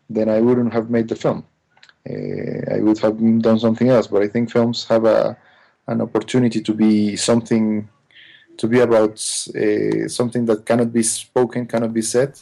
then 0.09 0.30
I 0.30 0.39
wouldn't 0.41 0.74
have 0.74 0.89
made 0.89 1.07
the 1.07 1.15
film. 1.15 1.45
Uh, 2.09 2.75
I 2.75 2.80
would 2.80 3.00
have 3.00 3.17
done 3.41 3.60
something 3.60 3.89
else. 3.89 4.07
But 4.07 4.24
I 4.24 4.27
think 4.27 4.51
films 4.51 4.86
have 4.86 5.05
a 5.05 5.38
an 5.88 6.00
opportunity 6.01 6.62
to 6.62 6.74
be 6.74 7.15
something, 7.17 7.89
to 8.57 8.67
be 8.67 8.79
about 8.79 9.13
uh, 9.13 10.07
something 10.07 10.46
that 10.46 10.65
cannot 10.65 10.93
be 10.93 11.03
spoken, 11.03 11.65
cannot 11.65 11.93
be 11.93 12.01
said. 12.01 12.39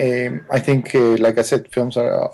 Um, 0.00 0.46
I 0.50 0.60
think, 0.60 0.94
uh, 0.94 1.16
like 1.16 1.38
I 1.38 1.42
said, 1.42 1.70
films 1.70 1.96
are, 1.96 2.32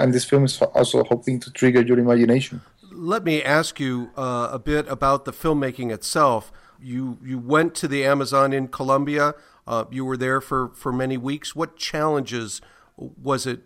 and 0.00 0.14
this 0.14 0.24
film 0.24 0.44
is 0.44 0.62
also 0.62 1.04
hoping 1.04 1.40
to 1.40 1.50
trigger 1.50 1.82
your 1.82 1.98
imagination 1.98 2.62
let 3.00 3.24
me 3.24 3.42
ask 3.42 3.80
you 3.80 4.10
uh, 4.16 4.50
a 4.52 4.58
bit 4.58 4.86
about 4.88 5.24
the 5.24 5.32
filmmaking 5.32 5.90
itself. 5.90 6.52
You 6.78 7.18
you 7.24 7.38
went 7.38 7.74
to 7.76 7.88
the 7.88 8.04
Amazon 8.04 8.52
in 8.52 8.68
Colombia. 8.68 9.34
Uh, 9.66 9.84
you 9.90 10.04
were 10.04 10.16
there 10.16 10.40
for, 10.40 10.70
for 10.74 10.92
many 10.92 11.16
weeks. 11.16 11.54
What 11.54 11.76
challenges 11.76 12.60
was 12.96 13.46
it 13.46 13.60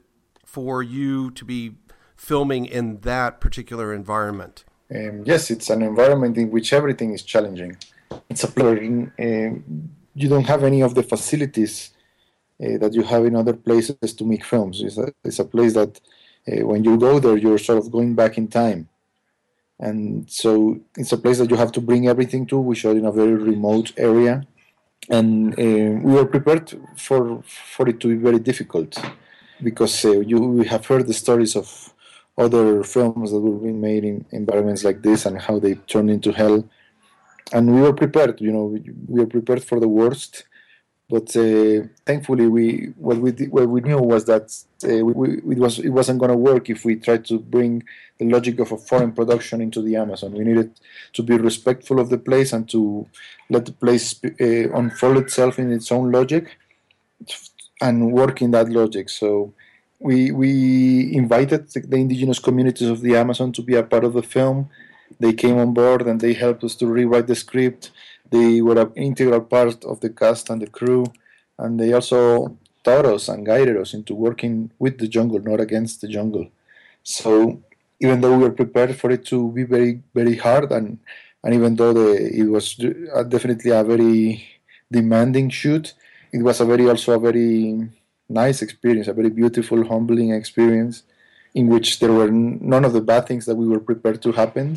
for 0.44 0.82
you 0.82 1.30
to 1.32 1.44
be 1.44 1.76
filming 2.16 2.66
in 2.66 3.00
that 3.00 3.40
particular 3.40 3.92
environment? 3.92 4.64
Um, 4.94 5.24
yes, 5.24 5.50
it's 5.50 5.70
an 5.70 5.82
environment 5.82 6.36
in 6.36 6.50
which 6.50 6.72
everything 6.72 7.12
is 7.12 7.22
challenging. 7.22 7.76
It's 8.28 8.44
a 8.44 8.50
blur. 8.50 8.76
Um, 9.18 9.90
you 10.14 10.28
don't 10.28 10.44
have 10.44 10.62
any 10.62 10.82
of 10.82 10.94
the 10.94 11.02
facilities 11.02 11.90
uh, 12.62 12.78
that 12.78 12.92
you 12.92 13.02
have 13.02 13.24
in 13.24 13.34
other 13.34 13.54
places 13.54 14.12
to 14.14 14.24
make 14.24 14.44
films. 14.44 14.82
It's 14.82 14.98
a, 14.98 15.12
it's 15.24 15.38
a 15.38 15.44
place 15.44 15.74
that 15.74 16.00
uh, 16.46 16.66
when 16.66 16.84
you 16.84 16.96
go 16.98 17.18
there, 17.18 17.36
you're 17.36 17.58
sort 17.58 17.78
of 17.78 17.90
going 17.90 18.14
back 18.14 18.36
in 18.38 18.48
time 18.48 18.88
and 19.78 20.30
so 20.30 20.78
it's 20.96 21.12
a 21.12 21.18
place 21.18 21.38
that 21.38 21.50
you 21.50 21.56
have 21.56 21.72
to 21.72 21.80
bring 21.80 22.08
everything 22.08 22.46
to. 22.46 22.58
We 22.58 22.74
shot 22.74 22.96
in 22.96 23.04
a 23.04 23.12
very 23.12 23.34
remote 23.34 23.92
area, 23.96 24.46
and 25.10 25.52
uh, 25.54 26.00
we 26.06 26.12
were 26.12 26.26
prepared 26.26 26.72
for 26.96 27.42
for 27.42 27.88
it 27.88 28.00
to 28.00 28.08
be 28.08 28.16
very 28.16 28.38
difficult 28.38 28.98
because 29.62 30.04
uh, 30.04 30.20
you 30.20 30.38
we 30.38 30.66
have 30.66 30.86
heard 30.86 31.06
the 31.06 31.14
stories 31.14 31.56
of 31.56 31.92
other 32.36 32.82
films 32.82 33.30
that 33.30 33.40
were 33.40 33.58
being 33.58 33.80
made 33.80 34.04
in 34.04 34.24
environments 34.32 34.84
like 34.84 35.02
this 35.02 35.24
and 35.26 35.40
how 35.40 35.58
they 35.58 35.74
turned 35.74 36.10
into 36.10 36.32
hell, 36.32 36.68
and 37.52 37.74
we 37.74 37.80
were 37.80 37.92
prepared. 37.92 38.40
You 38.40 38.52
know, 38.52 38.64
we, 38.64 38.80
we 39.08 39.20
were 39.20 39.26
prepared 39.26 39.64
for 39.64 39.80
the 39.80 39.88
worst 39.88 40.44
but 41.14 41.36
uh, 41.36 41.86
thankfully, 42.04 42.48
we 42.48 42.92
what 42.96 43.18
we 43.18 43.30
what 43.56 43.68
we 43.68 43.80
knew 43.82 43.98
was 43.98 44.24
that 44.24 44.46
uh, 44.82 45.04
we, 45.06 45.12
we, 45.44 45.54
it 45.54 45.60
was 45.60 45.78
it 45.78 45.90
wasn't 45.98 46.18
going 46.18 46.32
to 46.32 46.36
work 46.50 46.68
if 46.68 46.84
we 46.84 46.96
tried 46.96 47.24
to 47.26 47.38
bring 47.38 47.84
the 48.18 48.28
logic 48.28 48.58
of 48.58 48.72
a 48.72 48.76
foreign 48.76 49.12
production 49.12 49.60
into 49.60 49.80
the 49.80 49.94
Amazon. 49.94 50.32
We 50.32 50.42
needed 50.42 50.70
to 51.12 51.22
be 51.22 51.36
respectful 51.36 52.00
of 52.00 52.08
the 52.10 52.18
place 52.18 52.52
and 52.52 52.68
to 52.70 53.06
let 53.48 53.64
the 53.64 53.76
place 53.84 54.06
uh, 54.24 54.66
unfold 54.80 55.18
itself 55.18 55.60
in 55.60 55.70
its 55.70 55.92
own 55.92 56.10
logic, 56.10 56.58
and 57.80 58.10
work 58.10 58.42
in 58.42 58.50
that 58.50 58.68
logic. 58.70 59.08
So 59.08 59.54
we 60.00 60.32
we 60.32 61.14
invited 61.14 61.70
the 61.70 61.96
indigenous 61.96 62.40
communities 62.40 62.88
of 62.88 63.02
the 63.02 63.14
Amazon 63.14 63.52
to 63.52 63.62
be 63.62 63.76
a 63.76 63.84
part 63.84 64.02
of 64.02 64.14
the 64.14 64.26
film. 64.36 64.68
They 65.20 65.32
came 65.32 65.58
on 65.58 65.74
board 65.74 66.02
and 66.08 66.20
they 66.20 66.32
helped 66.32 66.64
us 66.64 66.74
to 66.80 66.88
rewrite 66.88 67.28
the 67.28 67.36
script. 67.36 67.92
They 68.34 68.50
were 68.66 68.80
an 68.84 68.92
integral 69.08 69.42
part 69.54 69.84
of 69.84 69.96
the 70.00 70.10
cast 70.20 70.44
and 70.50 70.60
the 70.62 70.70
crew, 70.78 71.02
and 71.62 71.70
they 71.80 71.90
also 71.98 72.20
taught 72.86 73.06
us 73.14 73.28
and 73.28 73.46
guided 73.52 73.76
us 73.82 73.90
into 73.98 74.12
working 74.26 74.54
with 74.78 74.94
the 74.98 75.08
jungle, 75.16 75.40
not 75.50 75.60
against 75.66 76.00
the 76.00 76.08
jungle. 76.16 76.46
So 77.02 77.60
even 78.00 78.20
though 78.20 78.34
we 78.36 78.42
were 78.44 78.60
prepared 78.62 78.92
for 79.00 79.10
it 79.16 79.22
to 79.32 79.38
be 79.56 79.64
very 79.74 79.92
very 80.18 80.36
hard 80.46 80.72
and 80.72 80.98
and 81.42 81.54
even 81.58 81.76
though 81.76 81.92
the, 81.92 82.08
it 82.40 82.48
was 82.56 82.66
uh, 83.14 83.22
definitely 83.34 83.70
a 83.70 83.84
very 83.84 84.44
demanding 84.90 85.50
shoot, 85.50 85.92
it 86.32 86.42
was 86.42 86.60
a 86.60 86.64
very 86.72 86.88
also 86.88 87.12
a 87.12 87.20
very 87.28 87.52
nice 88.28 88.62
experience, 88.62 89.08
a 89.08 89.12
very 89.12 89.30
beautiful, 89.30 89.86
humbling 89.92 90.30
experience 90.32 91.02
in 91.54 91.68
which 91.68 92.00
there 92.00 92.12
were 92.12 92.30
none 92.30 92.84
of 92.84 92.92
the 92.94 93.00
bad 93.10 93.26
things 93.28 93.44
that 93.46 93.56
we 93.56 93.68
were 93.68 93.80
prepared 93.90 94.20
to 94.22 94.32
happen. 94.32 94.68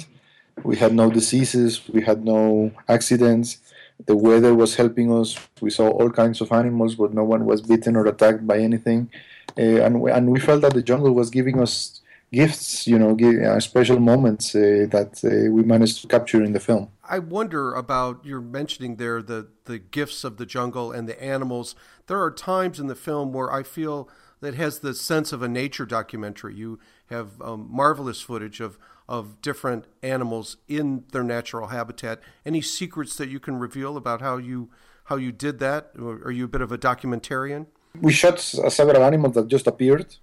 We 0.63 0.75
had 0.77 0.93
no 0.93 1.09
diseases, 1.09 1.81
we 1.87 2.01
had 2.01 2.23
no 2.25 2.71
accidents. 2.87 3.57
The 4.05 4.15
weather 4.15 4.53
was 4.53 4.75
helping 4.75 5.11
us. 5.11 5.35
We 5.59 5.71
saw 5.71 5.89
all 5.89 6.11
kinds 6.11 6.39
of 6.41 6.51
animals, 6.51 6.95
but 6.95 7.13
no 7.13 7.23
one 7.23 7.45
was 7.45 7.61
bitten 7.61 7.95
or 7.95 8.05
attacked 8.05 8.45
by 8.45 8.59
anything. 8.59 9.09
Uh, 9.57 9.81
and, 9.85 10.01
we, 10.01 10.11
and 10.11 10.29
we 10.29 10.39
felt 10.39 10.61
that 10.61 10.73
the 10.73 10.83
jungle 10.83 11.13
was 11.13 11.31
giving 11.31 11.59
us 11.59 12.01
gifts, 12.31 12.87
you 12.87 12.99
know, 12.99 13.15
give, 13.15 13.41
uh, 13.41 13.59
special 13.59 13.99
moments 13.99 14.53
uh, 14.53 14.85
that 14.91 15.21
uh, 15.23 15.51
we 15.51 15.63
managed 15.63 16.01
to 16.01 16.07
capture 16.07 16.43
in 16.43 16.53
the 16.53 16.59
film. 16.59 16.89
I 17.03 17.19
wonder 17.19 17.73
about 17.73 18.25
you're 18.25 18.41
mentioning 18.41 18.97
there 18.97 19.21
the 19.21 19.47
the 19.65 19.79
gifts 19.79 20.23
of 20.23 20.37
the 20.37 20.45
jungle 20.45 20.91
and 20.91 21.07
the 21.07 21.21
animals. 21.23 21.75
There 22.07 22.21
are 22.21 22.31
times 22.31 22.79
in 22.79 22.87
the 22.87 22.95
film 22.95 23.31
where 23.31 23.51
I 23.51 23.63
feel 23.63 24.09
that 24.41 24.55
has 24.55 24.79
the 24.79 24.93
sense 24.93 25.31
of 25.31 25.41
a 25.41 25.47
nature 25.47 25.85
documentary. 25.85 26.55
You 26.55 26.79
have 27.09 27.41
um, 27.41 27.67
marvelous 27.71 28.21
footage 28.21 28.59
of 28.59 28.77
of 29.07 29.41
different 29.41 29.85
animals 30.03 30.57
in 30.67 31.03
their 31.11 31.23
natural 31.23 31.67
habitat. 31.67 32.19
Any 32.45 32.61
secrets 32.61 33.15
that 33.17 33.29
you 33.29 33.39
can 33.39 33.57
reveal 33.57 33.97
about 33.97 34.21
how 34.21 34.37
you 34.37 34.69
how 35.05 35.15
you 35.15 35.31
did 35.31 35.59
that? 35.59 35.91
Are 35.97 36.31
you 36.31 36.45
a 36.45 36.47
bit 36.49 36.61
of 36.61 36.71
a 36.71 36.77
documentarian? 36.77 37.67
We 38.01 38.11
shot 38.11 38.39
several 38.39 39.03
animals 39.03 39.35
that 39.35 39.47
just 39.47 39.65
appeared 39.65 40.17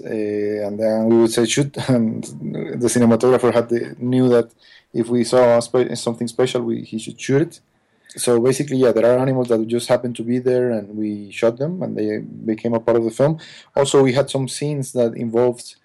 uh, 0.00 0.08
and 0.66 0.80
then 0.80 1.06
we 1.06 1.16
would 1.18 1.30
say 1.30 1.44
shoot, 1.46 1.76
and 1.88 2.24
the 2.24 2.88
cinematographer 2.88 3.52
had 3.52 3.68
the, 3.68 3.94
knew 3.98 4.28
that 4.28 4.52
if 4.92 5.08
we 5.08 5.22
saw 5.22 5.60
something 5.60 6.28
special, 6.28 6.62
we, 6.62 6.82
he 6.82 6.98
should 6.98 7.20
shoot 7.20 7.42
it. 7.42 7.60
So 8.16 8.40
basically, 8.40 8.78
yeah, 8.78 8.92
there 8.92 9.04
are 9.12 9.18
animals 9.18 9.48
that 9.48 9.66
just 9.66 9.88
happened 9.88 10.16
to 10.16 10.22
be 10.22 10.38
there, 10.38 10.70
and 10.70 10.96
we 10.96 11.30
shot 11.30 11.58
them, 11.58 11.82
and 11.82 11.96
they 11.96 12.18
became 12.18 12.72
a 12.72 12.80
part 12.80 12.96
of 12.96 13.04
the 13.04 13.10
film. 13.10 13.38
Also, 13.74 14.02
we 14.02 14.14
had 14.14 14.30
some 14.30 14.48
scenes 14.48 14.92
that 14.92 15.14
involved 15.14 15.76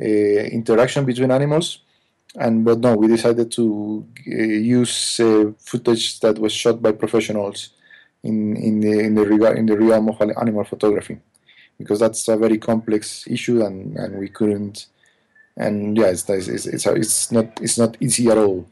interaction 0.00 1.04
between 1.04 1.30
animals, 1.30 1.80
and 2.36 2.64
but 2.64 2.78
no, 2.78 2.96
we 2.96 3.08
decided 3.08 3.50
to 3.52 4.06
uh, 4.26 4.34
use 4.34 5.20
uh, 5.20 5.52
footage 5.58 6.20
that 6.20 6.38
was 6.38 6.52
shot 6.52 6.80
by 6.80 6.92
professionals 6.92 7.70
in 8.22 8.56
in 8.56 8.80
the 8.80 8.98
in 9.00 9.14
the, 9.14 9.52
in 9.52 9.66
the 9.66 9.76
realm 9.76 10.08
of 10.08 10.20
animal 10.20 10.64
photography. 10.64 11.18
Because 11.78 11.98
that's 11.98 12.28
a 12.28 12.36
very 12.36 12.58
complex 12.58 13.26
issue 13.26 13.64
and, 13.64 13.96
and 13.96 14.18
we 14.18 14.28
couldn't 14.28 14.86
and 15.56 15.96
yeah 15.96 16.06
it's 16.06 16.28
it's, 16.28 16.66
it's, 16.66 16.86
it's 16.86 17.32
not 17.32 17.46
it's 17.60 17.78
not 17.78 17.96
easy 18.00 18.28
at 18.30 18.38
all. 18.38 18.66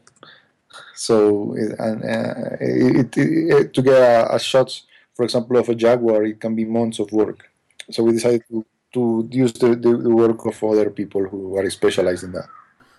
So 0.95 1.55
and 1.79 2.03
uh, 2.03 2.57
it, 2.59 3.17
it, 3.17 3.27
it, 3.53 3.73
to 3.73 3.81
get 3.81 3.97
a, 3.97 4.35
a, 4.35 4.39
shot 4.39 4.81
for 5.15 5.23
example 5.23 5.57
of 5.57 5.69
a 5.69 5.75
jaguar 5.75 6.23
it 6.23 6.39
can 6.39 6.55
be 6.55 6.65
months 6.65 6.99
of 6.99 7.11
work. 7.11 7.49
So 7.91 8.03
we 8.03 8.11
decided 8.13 8.43
to, 8.49 8.65
to 8.93 9.27
use 9.31 9.53
the, 9.53 9.75
the, 9.75 10.09
work 10.09 10.45
of 10.45 10.63
other 10.63 10.89
people 10.89 11.23
who 11.27 11.55
are 11.57 11.69
specialized 11.69 12.23
in 12.23 12.31
that. 12.31 12.47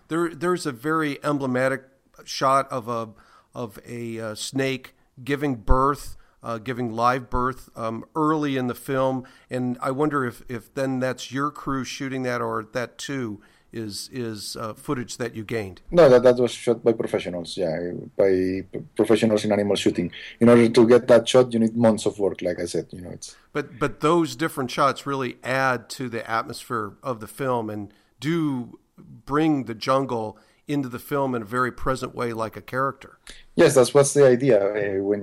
There 0.09 0.35
there's 0.35 0.67
a 0.67 0.73
very 0.73 1.23
emblematic 1.25 1.85
shot 2.25 2.71
of 2.71 2.89
a 2.89 3.09
of 3.55 3.79
a 3.87 4.21
uh, 4.21 4.35
snake 4.35 4.95
giving 5.23 5.57
birth 5.57 6.17
uh, 6.43 6.59
giving 6.59 6.93
live 6.93 7.29
birth 7.29 7.69
um, 7.77 8.05
early 8.15 8.57
in 8.57 8.67
the 8.67 8.75
film, 8.75 9.25
and 9.51 9.77
I 9.81 9.91
wonder 9.91 10.25
if, 10.25 10.43
if 10.49 10.73
then 10.75 11.01
that's 11.01 11.31
your 11.31 11.51
crew 11.51 11.85
shooting 11.85 12.23
that, 12.23 12.41
or 12.41 12.67
that 12.73 12.99
too 12.99 13.41
is 13.73 14.09
is 14.13 14.57
uh, 14.57 14.75
footage 14.75 15.17
that 15.19 15.35
you 15.35 15.45
gained. 15.45 15.83
No, 15.91 16.09
that 16.09 16.23
that 16.23 16.37
was 16.37 16.51
shot 16.51 16.83
by 16.83 16.93
professionals. 16.93 17.57
Yeah, 17.57 17.93
by 18.17 18.65
professionals 18.97 19.45
in 19.45 19.53
animal 19.53 19.77
shooting. 19.77 20.11
In 20.41 20.49
order 20.49 20.69
to 20.69 20.89
get 20.89 21.09
that 21.09 21.29
shot, 21.29 21.53
you 21.53 21.59
need 21.59 21.77
months 21.77 22.07
of 22.07 22.19
work. 22.19 22.43
Like 22.43 22.61
I 22.61 22.67
said, 22.67 22.87
you 22.91 23.01
know, 23.01 23.11
it's. 23.11 23.37
But 23.53 23.79
but 23.79 24.01
those 24.01 24.37
different 24.37 24.71
shots 24.71 25.07
really 25.07 25.37
add 25.45 25.89
to 25.91 26.09
the 26.09 26.29
atmosphere 26.31 26.95
of 27.03 27.21
the 27.21 27.29
film 27.29 27.71
and 27.71 27.93
do 28.19 28.79
bring 28.99 29.65
the 29.65 29.75
jungle 29.75 30.39
into 30.69 30.89
the 30.89 30.99
film 30.99 31.35
in 31.35 31.43
a 31.43 31.45
very 31.45 31.73
present 31.73 32.15
way, 32.15 32.33
like 32.33 32.57
a 32.57 32.61
character. 32.61 33.19
Yes, 33.57 33.75
that's 33.75 33.93
what's 33.93 34.15
the 34.15 34.27
idea. 34.27 34.59
Uh, 34.61 35.03
when 35.03 35.23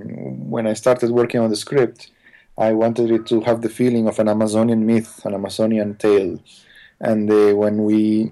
when 0.49 0.67
I 0.67 0.73
started 0.73 1.11
working 1.11 1.39
on 1.39 1.49
the 1.49 1.55
script, 1.55 2.11
I 2.57 2.73
wanted 2.73 3.11
it 3.11 3.25
to 3.27 3.41
have 3.41 3.61
the 3.61 3.69
feeling 3.69 4.07
of 4.07 4.19
an 4.19 4.27
Amazonian 4.27 4.85
myth, 4.85 5.25
an 5.25 5.33
Amazonian 5.33 5.95
tale, 5.95 6.39
and 6.99 7.31
uh, 7.31 7.55
when 7.55 7.83
we 7.83 8.31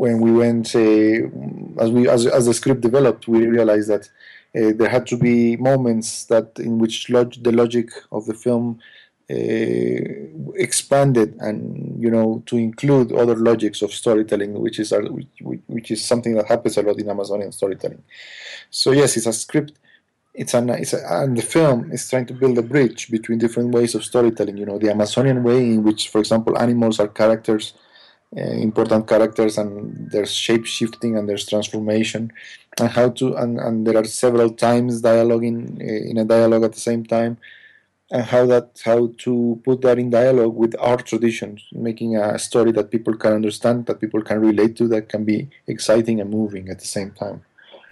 when 0.00 0.18
we 0.18 0.32
went 0.32 0.74
uh, 0.74 1.82
as 1.82 1.90
we 1.90 2.08
as, 2.08 2.24
as 2.26 2.46
the 2.46 2.54
script 2.54 2.80
developed, 2.80 3.28
we 3.28 3.46
realized 3.46 3.90
that 3.90 4.08
uh, 4.56 4.72
there 4.78 4.88
had 4.88 5.06
to 5.06 5.16
be 5.18 5.56
moments 5.56 6.24
that 6.24 6.58
in 6.58 6.78
which 6.78 7.10
log- 7.10 7.42
the 7.42 7.52
logic 7.52 7.90
of 8.10 8.24
the 8.24 8.32
film 8.32 8.80
uh, 9.30 10.02
expanded 10.66 11.36
and 11.40 11.58
you 12.02 12.10
know 12.10 12.42
to 12.46 12.56
include 12.56 13.12
other 13.12 13.36
logics 13.36 13.82
of 13.82 13.92
storytelling 13.92 14.54
which 14.54 14.78
is 14.78 14.90
which, 15.16 15.60
which 15.66 15.90
is 15.90 16.02
something 16.02 16.34
that 16.34 16.46
happens 16.46 16.78
a 16.78 16.82
lot 16.82 16.98
in 16.98 17.10
amazonian 17.10 17.52
storytelling. 17.52 18.02
So 18.70 18.92
yes 18.92 19.18
it's 19.18 19.26
a 19.26 19.34
script. 19.34 19.74
It's 20.32 20.54
an 20.54 20.70
it's 20.70 20.94
a, 20.94 21.00
and 21.22 21.36
the 21.36 21.42
film 21.42 21.92
is 21.92 22.08
trying 22.08 22.24
to 22.30 22.34
build 22.34 22.56
a 22.56 22.62
bridge 22.62 23.10
between 23.10 23.38
different 23.38 23.74
ways 23.74 23.94
of 23.94 24.02
storytelling 24.04 24.56
you 24.56 24.64
know 24.64 24.78
the 24.78 24.90
amazonian 24.90 25.42
way 25.42 25.58
in 25.74 25.82
which 25.82 26.08
for 26.08 26.20
example 26.20 26.56
animals 26.56 26.98
are 27.00 27.08
characters 27.08 27.74
important 28.36 29.08
characters 29.08 29.58
and 29.58 30.10
there's 30.10 30.32
shape 30.32 30.64
shifting 30.64 31.16
and 31.16 31.28
there's 31.28 31.46
transformation 31.46 32.32
and 32.78 32.88
how 32.90 33.08
to 33.10 33.34
and, 33.34 33.58
and 33.58 33.86
there 33.86 33.96
are 33.96 34.04
several 34.04 34.50
times 34.50 35.02
dialoguing 35.02 35.80
uh, 35.80 36.10
in 36.10 36.16
a 36.16 36.24
dialogue 36.24 36.62
at 36.62 36.72
the 36.72 36.80
same 36.80 37.04
time 37.04 37.36
and 38.10 38.24
how 38.24 38.44
that 38.46 38.80
how 38.84 39.12
to 39.18 39.60
put 39.64 39.82
that 39.82 39.98
in 39.98 40.10
dialogue 40.10 40.56
with 40.56 40.74
our 40.80 40.96
traditions, 40.96 41.64
making 41.72 42.16
a 42.16 42.38
story 42.38 42.72
that 42.72 42.90
people 42.90 43.16
can 43.16 43.32
understand, 43.32 43.86
that 43.86 44.00
people 44.00 44.22
can 44.22 44.40
relate 44.40 44.76
to, 44.76 44.88
that 44.88 45.08
can 45.08 45.24
be 45.24 45.48
exciting 45.66 46.20
and 46.20 46.30
moving 46.30 46.68
at 46.68 46.80
the 46.80 46.86
same 46.86 47.12
time. 47.12 47.42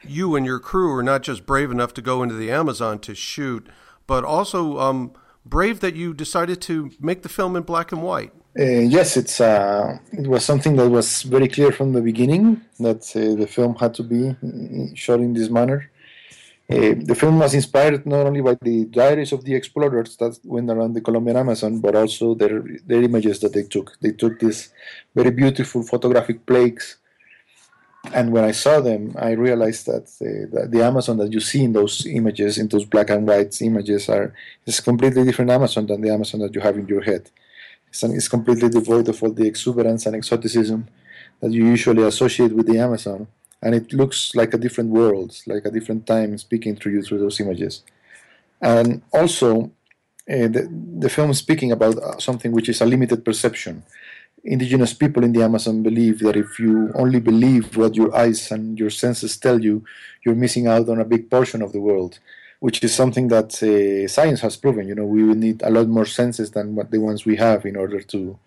You 0.02 0.36
and 0.36 0.44
your 0.44 0.58
crew 0.58 0.92
are 0.94 1.02
not 1.02 1.22
just 1.22 1.46
brave 1.46 1.70
enough 1.70 1.94
to 1.94 2.02
go 2.02 2.22
into 2.22 2.34
the 2.34 2.50
Amazon 2.50 2.98
to 3.00 3.14
shoot, 3.14 3.68
but 4.06 4.24
also 4.24 4.78
um, 4.78 5.12
brave 5.44 5.80
that 5.80 5.94
you 5.94 6.14
decided 6.14 6.60
to 6.62 6.90
make 7.00 7.22
the 7.22 7.28
film 7.28 7.56
in 7.56 7.62
black 7.62 7.92
and 7.92 8.02
white. 8.02 8.32
Uh, 8.58 8.82
yes, 8.90 9.16
it's 9.16 9.40
uh, 9.40 9.96
it 10.10 10.26
was 10.26 10.44
something 10.44 10.74
that 10.74 10.88
was 10.88 11.22
very 11.22 11.46
clear 11.46 11.70
from 11.70 11.92
the 11.92 12.02
beginning 12.02 12.60
that 12.80 13.02
uh, 13.14 13.36
the 13.38 13.46
film 13.46 13.76
had 13.76 13.94
to 13.94 14.02
be 14.02 14.30
uh, 14.30 14.94
shot 14.94 15.20
in 15.20 15.32
this 15.32 15.48
manner. 15.48 15.88
Uh, 16.68 16.94
the 17.10 17.14
film 17.14 17.38
was 17.38 17.54
inspired 17.54 18.04
not 18.04 18.26
only 18.26 18.40
by 18.40 18.56
the 18.60 18.84
diaries 18.86 19.30
of 19.32 19.44
the 19.44 19.54
explorers 19.54 20.16
that 20.16 20.36
went 20.42 20.68
around 20.68 20.92
the 20.92 21.00
Colombian 21.00 21.36
Amazon, 21.36 21.78
but 21.78 21.94
also 21.94 22.34
their, 22.34 22.62
their 22.84 23.00
images 23.02 23.38
that 23.38 23.52
they 23.52 23.62
took. 23.62 23.96
They 24.00 24.10
took 24.10 24.40
these 24.40 24.70
very 25.14 25.30
beautiful 25.30 25.84
photographic 25.84 26.44
plaques, 26.44 26.96
and 28.12 28.32
when 28.32 28.42
I 28.42 28.50
saw 28.50 28.80
them, 28.80 29.14
I 29.16 29.30
realized 29.32 29.86
that 29.86 30.06
the, 30.18 30.66
the 30.68 30.82
Amazon 30.82 31.18
that 31.18 31.32
you 31.32 31.40
see 31.40 31.62
in 31.62 31.74
those 31.74 32.04
images, 32.06 32.58
in 32.58 32.66
those 32.66 32.84
black 32.84 33.10
and 33.10 33.24
white 33.24 33.62
images, 33.62 34.08
are 34.08 34.34
is 34.66 34.80
a 34.80 34.82
completely 34.82 35.22
different 35.24 35.52
Amazon 35.52 35.86
than 35.86 36.00
the 36.00 36.10
Amazon 36.10 36.40
that 36.40 36.54
you 36.56 36.60
have 36.60 36.76
in 36.76 36.88
your 36.88 37.02
head. 37.02 37.30
It's 37.90 38.28
completely 38.28 38.68
devoid 38.68 39.08
of 39.08 39.22
all 39.22 39.32
the 39.32 39.46
exuberance 39.46 40.06
and 40.06 40.14
exoticism 40.14 40.88
that 41.40 41.52
you 41.52 41.64
usually 41.66 42.02
associate 42.02 42.52
with 42.52 42.66
the 42.66 42.78
Amazon 42.78 43.28
and 43.62 43.74
it 43.74 43.92
looks 43.92 44.34
like 44.34 44.54
a 44.54 44.58
different 44.58 44.90
world, 44.90 45.36
like 45.46 45.64
a 45.64 45.70
different 45.70 46.06
time 46.06 46.38
speaking 46.38 46.76
through 46.76 46.92
you 46.92 47.02
through 47.02 47.18
those 47.18 47.40
images. 47.40 47.82
And 48.60 49.02
also, 49.12 49.70
uh, 50.30 50.48
the, 50.54 50.68
the 50.98 51.08
film 51.08 51.30
is 51.30 51.38
speaking 51.38 51.72
about 51.72 51.96
uh, 51.96 52.18
something 52.18 52.52
which 52.52 52.68
is 52.68 52.80
a 52.80 52.86
limited 52.86 53.24
perception. 53.24 53.82
Indigenous 54.44 54.94
people 54.94 55.24
in 55.24 55.32
the 55.32 55.42
Amazon 55.42 55.82
believe 55.82 56.20
that 56.20 56.36
if 56.36 56.58
you 56.58 56.92
only 56.94 57.18
believe 57.18 57.76
what 57.76 57.96
your 57.96 58.14
eyes 58.16 58.50
and 58.52 58.78
your 58.78 58.90
senses 58.90 59.36
tell 59.36 59.60
you, 59.60 59.84
you're 60.24 60.34
missing 60.34 60.66
out 60.66 60.88
on 60.88 61.00
a 61.00 61.04
big 61.04 61.28
portion 61.28 61.60
of 61.60 61.72
the 61.72 61.80
world, 61.80 62.20
which 62.60 62.82
is 62.82 62.94
something 62.94 63.28
that 63.28 63.62
uh, 63.62 64.08
science 64.08 64.40
has 64.40 64.56
proven. 64.56 64.88
You 64.88 64.94
know, 64.94 65.04
we 65.04 65.22
will 65.22 65.34
need 65.34 65.62
a 65.62 65.70
lot 65.70 65.88
more 65.88 66.06
senses 66.06 66.50
than 66.50 66.74
what 66.74 66.90
the 66.90 67.00
ones 67.00 67.24
we 67.24 67.36
have 67.36 67.64
in 67.64 67.76
order 67.76 68.00
to 68.00 68.38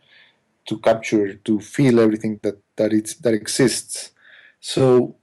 to 0.67 0.77
capture, 0.77 1.33
to 1.33 1.59
feel 1.59 1.99
everything 1.99 2.39
that 2.43 2.57
that 2.75 2.93
it's 2.93 3.15
that 3.15 3.33
exists. 3.33 4.11
So 4.59 5.15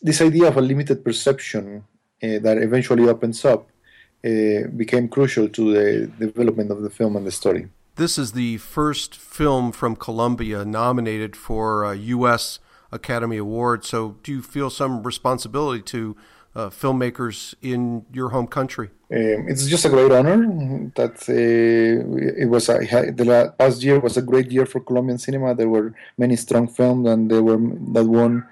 this 0.00 0.20
idea 0.20 0.48
of 0.48 0.56
a 0.56 0.60
limited 0.60 1.04
perception 1.04 1.84
uh, 2.22 2.38
that 2.40 2.58
eventually 2.58 3.08
opens 3.08 3.44
up 3.44 3.70
uh, 4.24 4.66
became 4.76 5.08
crucial 5.08 5.48
to 5.48 5.72
the 5.72 6.06
development 6.18 6.70
of 6.70 6.82
the 6.82 6.90
film 6.90 7.16
and 7.16 7.26
the 7.26 7.30
story. 7.30 7.68
This 7.96 8.18
is 8.18 8.32
the 8.32 8.58
first 8.58 9.16
film 9.16 9.72
from 9.72 9.96
Colombia 9.96 10.64
nominated 10.64 11.36
for 11.36 11.84
a 11.84 11.96
U.S. 11.96 12.60
Academy 12.92 13.36
Award. 13.36 13.84
So, 13.84 14.16
do 14.22 14.32
you 14.32 14.42
feel 14.42 14.70
some 14.70 15.02
responsibility 15.02 15.82
to 15.82 16.16
uh, 16.58 16.70
filmmakers 16.70 17.54
in 17.62 18.04
your 18.12 18.30
home 18.30 18.48
country? 18.48 18.88
Um, 19.10 19.48
it's 19.48 19.66
just 19.66 19.84
a 19.84 19.88
great 19.88 20.12
honor 20.12 20.38
that 20.96 21.16
uh, 21.28 22.42
it 22.42 22.48
was 22.54 22.68
a, 22.68 22.78
the 23.20 23.54
past 23.58 23.82
year 23.82 23.98
was 24.00 24.16
a 24.16 24.22
great 24.22 24.50
year 24.50 24.66
for 24.66 24.80
Colombian 24.80 25.18
cinema. 25.18 25.54
There 25.54 25.68
were 25.68 25.94
many 26.18 26.36
strong 26.36 26.66
films, 26.68 27.08
and 27.08 27.30
they 27.30 27.40
were 27.40 27.60
that 27.94 28.04
won 28.04 28.46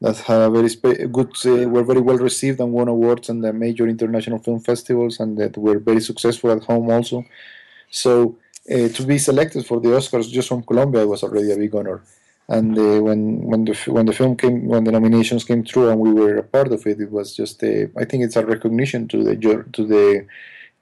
that 0.00 0.16
had 0.18 0.40
a 0.40 0.50
very 0.50 0.70
good 1.16 1.32
uh, 1.44 1.68
were 1.68 1.82
very 1.82 2.00
well 2.00 2.16
received 2.16 2.60
and 2.60 2.72
won 2.72 2.88
awards 2.88 3.28
in 3.28 3.40
the 3.40 3.52
major 3.52 3.86
international 3.86 4.38
film 4.38 4.60
festivals, 4.60 5.20
and 5.20 5.36
that 5.38 5.58
were 5.58 5.78
very 5.78 6.00
successful 6.00 6.50
at 6.52 6.62
home 6.62 6.88
also. 6.88 7.24
So 7.90 8.38
uh, 8.70 8.88
to 8.88 9.02
be 9.02 9.18
selected 9.18 9.66
for 9.66 9.80
the 9.80 9.88
Oscars 9.88 10.30
just 10.30 10.48
from 10.48 10.62
Colombia 10.62 11.06
was 11.06 11.22
already 11.22 11.50
a 11.52 11.56
big 11.56 11.74
honor. 11.74 12.02
And 12.48 12.78
uh, 12.78 13.02
when 13.02 13.42
when 13.42 13.64
the 13.66 13.74
when 13.88 14.06
the 14.06 14.12
film 14.12 14.36
came 14.36 14.66
when 14.66 14.84
the 14.84 14.92
nominations 14.92 15.44
came 15.44 15.64
through 15.64 15.90
and 15.90 16.00
we 16.00 16.12
were 16.12 16.36
a 16.38 16.42
part 16.42 16.72
of 16.72 16.86
it, 16.86 17.00
it 17.00 17.10
was 17.10 17.36
just 17.36 17.62
a, 17.62 17.90
I 17.96 18.04
think 18.06 18.24
it's 18.24 18.36
a 18.36 18.46
recognition 18.46 19.06
to 19.08 19.22
the 19.22 19.36
to 19.72 19.86
the 19.86 20.26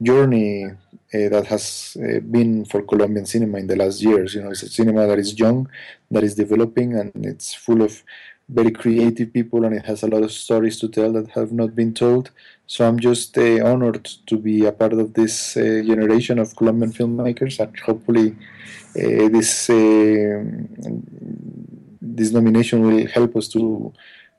journey 0.01 0.67
uh, 0.67 0.77
that 1.13 1.47
has 1.47 1.97
uh, 2.01 2.21
been 2.21 2.65
for 2.65 2.83
Colombian 2.83 3.27
cinema 3.27 3.59
in 3.59 3.67
the 3.67 3.77
last 3.77 4.01
years. 4.01 4.35
You 4.35 4.43
know, 4.43 4.51
it's 4.51 4.63
a 4.63 4.69
cinema 4.69 5.07
that 5.07 5.19
is 5.19 5.39
young, 5.39 5.69
that 6.11 6.23
is 6.23 6.35
developing, 6.35 6.95
and 6.95 7.13
it's 7.27 7.55
full 7.55 7.83
of 7.83 8.03
very 8.49 8.71
creative 8.71 9.33
people, 9.33 9.65
and 9.65 9.75
it 9.75 9.85
has 9.87 10.05
a 10.05 10.07
lot 10.07 10.23
of 10.23 10.31
stories 10.31 10.79
to 10.79 10.89
tell 10.89 11.13
that 11.15 11.31
have 11.31 11.51
not 11.51 11.75
been 11.75 11.93
told. 11.93 12.31
So 12.69 12.87
I'm 12.87 12.99
just 12.99 13.37
uh, 13.39 13.65
honored 13.65 14.05
to 14.27 14.37
be 14.39 14.65
a 14.65 14.73
part 14.73 14.93
of 14.93 15.15
this 15.15 15.57
uh, 15.57 15.83
generation 15.85 16.39
of 16.39 16.55
Colombian 16.55 16.93
filmmakers, 16.93 17.59
and 17.59 17.77
hopefully 17.81 18.37
uh, 18.97 19.29
this 19.29 19.69
uh, 19.69 20.45
this 22.17 22.33
nomination 22.33 22.83
will 22.83 23.07
help 23.07 23.37
us 23.37 23.49
to 23.49 23.93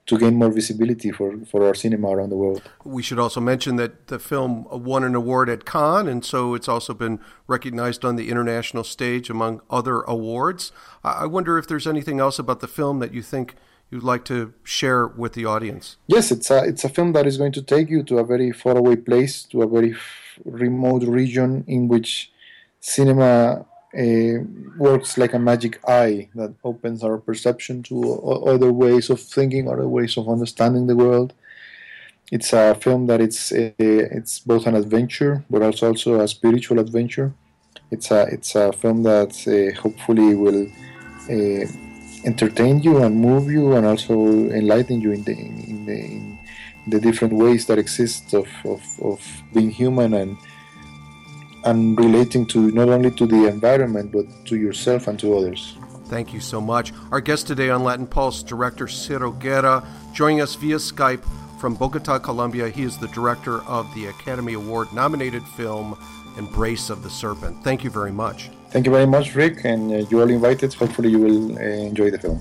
to 0.08 0.18
gain 0.18 0.36
more 0.36 0.50
visibility 0.50 1.12
for, 1.12 1.38
for 1.46 1.68
our 1.68 1.76
cinema 1.76 2.08
around 2.08 2.30
the 2.30 2.38
world. 2.38 2.62
We 2.86 3.04
should 3.04 3.20
also 3.20 3.42
mention 3.42 3.76
that 3.76 4.08
the 4.08 4.20
film 4.20 4.66
won 4.72 5.04
an 5.04 5.16
award 5.16 5.50
at 5.50 5.66
Cannes, 5.66 6.08
and 6.08 6.24
so 6.24 6.56
it's 6.56 6.70
also 6.70 6.94
been 6.94 7.20
recognized 7.46 8.06
on 8.06 8.16
the 8.16 8.30
international 8.30 8.86
stage 8.86 9.30
among 9.30 9.60
other 9.70 10.00
awards. 10.04 10.72
I 11.04 11.26
wonder 11.26 11.58
if 11.58 11.68
there's 11.68 11.86
anything 11.86 12.22
else 12.22 12.40
about 12.40 12.62
the 12.62 12.70
film 12.70 13.00
that 13.00 13.14
you 13.14 13.22
think 13.22 13.56
you'd 13.90 14.04
like 14.04 14.26
to 14.26 14.54
share 14.64 15.08
with 15.08 15.34
the 15.34 15.46
audience? 15.46 15.98
Yes, 16.08 16.32
it's 16.32 16.50
a 16.52 16.64
it's 16.64 16.84
a 16.84 16.90
film 16.90 17.14
that 17.14 17.26
is 17.26 17.38
going 17.38 17.54
to 17.54 17.62
take 17.62 17.90
you 17.90 18.04
to 18.04 18.18
a 18.18 18.24
very 18.24 18.52
faraway 18.52 18.96
place, 18.96 19.44
to 19.44 19.62
a 19.62 19.68
very 19.68 19.94
f- 19.94 20.40
remote 20.46 21.04
region 21.04 21.64
in 21.68 21.88
which 21.88 22.32
cinema 22.80 23.66
uh, 23.98 24.44
works 24.78 25.18
like 25.18 25.34
a 25.34 25.40
magic 25.40 25.80
eye 25.88 26.30
that 26.36 26.54
opens 26.64 27.04
our 27.04 27.18
perception 27.18 27.84
to 27.84 28.22
other 28.46 28.72
ways 28.72 29.10
of 29.10 29.20
thinking, 29.20 29.68
other 29.68 29.88
ways 29.88 30.18
of 30.18 30.30
understanding 30.30 30.88
the 30.88 30.96
world. 30.96 31.34
It's 32.32 32.52
a 32.54 32.76
film 32.76 33.08
that 33.08 33.22
it's 33.22 33.52
uh, 33.52 33.72
it's 33.80 34.40
both 34.40 34.68
an 34.68 34.76
adventure, 34.76 35.46
but 35.50 35.62
also 35.62 35.88
also 35.88 36.20
a 36.20 36.28
spiritual 36.28 36.80
adventure. 36.80 37.34
It's 37.90 38.12
a 38.12 38.28
it's 38.28 38.56
a 38.56 38.74
film 38.74 39.04
that 39.04 39.34
uh, 39.48 39.80
hopefully 39.82 40.36
will 40.36 40.68
entertain 42.26 42.82
you 42.82 43.04
and 43.04 43.16
move 43.16 43.50
you 43.50 43.74
and 43.74 43.86
also 43.86 44.14
enlighten 44.60 45.02
you 45.02 45.12
in 45.12 45.24
the 45.24 45.32
in 45.32 45.86
the, 45.86 46.00
in 46.04 46.40
the 46.88 47.00
different 47.00 47.34
ways 47.34 47.66
that 47.68 47.78
exist 47.78 48.34
of, 48.34 48.48
of, 48.66 48.82
of 49.02 49.20
being 49.54 49.72
human 49.72 50.14
and 50.14 50.38
and 51.66 51.98
relating 52.00 52.46
to 52.48 52.72
not 52.72 52.90
only 52.90 53.12
to 53.12 53.26
the 53.26 53.48
environment 53.48 54.12
but 54.12 54.26
to 54.46 54.58
yourself 54.58 55.08
and 55.08 55.20
to 55.20 55.38
others. 55.38 55.76
Thank 56.06 56.34
you 56.34 56.40
so 56.40 56.62
much. 56.62 56.94
Our 57.12 57.20
guest 57.20 57.48
today 57.48 57.70
on 57.70 57.84
Latin 57.84 58.08
Pulse, 58.08 58.42
director 58.42 58.88
Ciro 58.88 59.32
Guerra, 59.32 59.86
joining 60.14 60.40
us 60.42 60.56
via 60.56 60.78
Skype 60.78 61.24
from 61.60 61.76
Bogota, 61.76 62.20
Colombia. 62.20 62.70
He 62.70 62.84
is 62.84 62.98
the 62.98 63.10
director 63.10 63.62
of 63.64 63.94
the 63.94 64.06
Academy 64.06 64.54
Award 64.54 64.94
nominated 64.94 65.44
film 65.44 65.98
Embrace 66.38 66.90
of 66.90 67.04
the 67.04 67.10
Serpent. 67.10 67.62
Thank 67.64 67.84
you 67.84 67.90
very 67.90 68.12
much. 68.12 68.50
Thank 68.70 68.86
you 68.86 68.92
very 68.92 69.08
much, 69.08 69.36
Rick, 69.36 69.66
and 69.66 69.92
uh, 69.92 69.96
you're 70.10 70.22
all 70.22 70.30
invited. 70.30 70.74
Hopefully, 70.74 71.10
you 71.10 71.20
will 71.20 71.58
uh, 71.58 71.62
enjoy 71.62 72.12
the 72.12 72.20
film. 72.20 72.40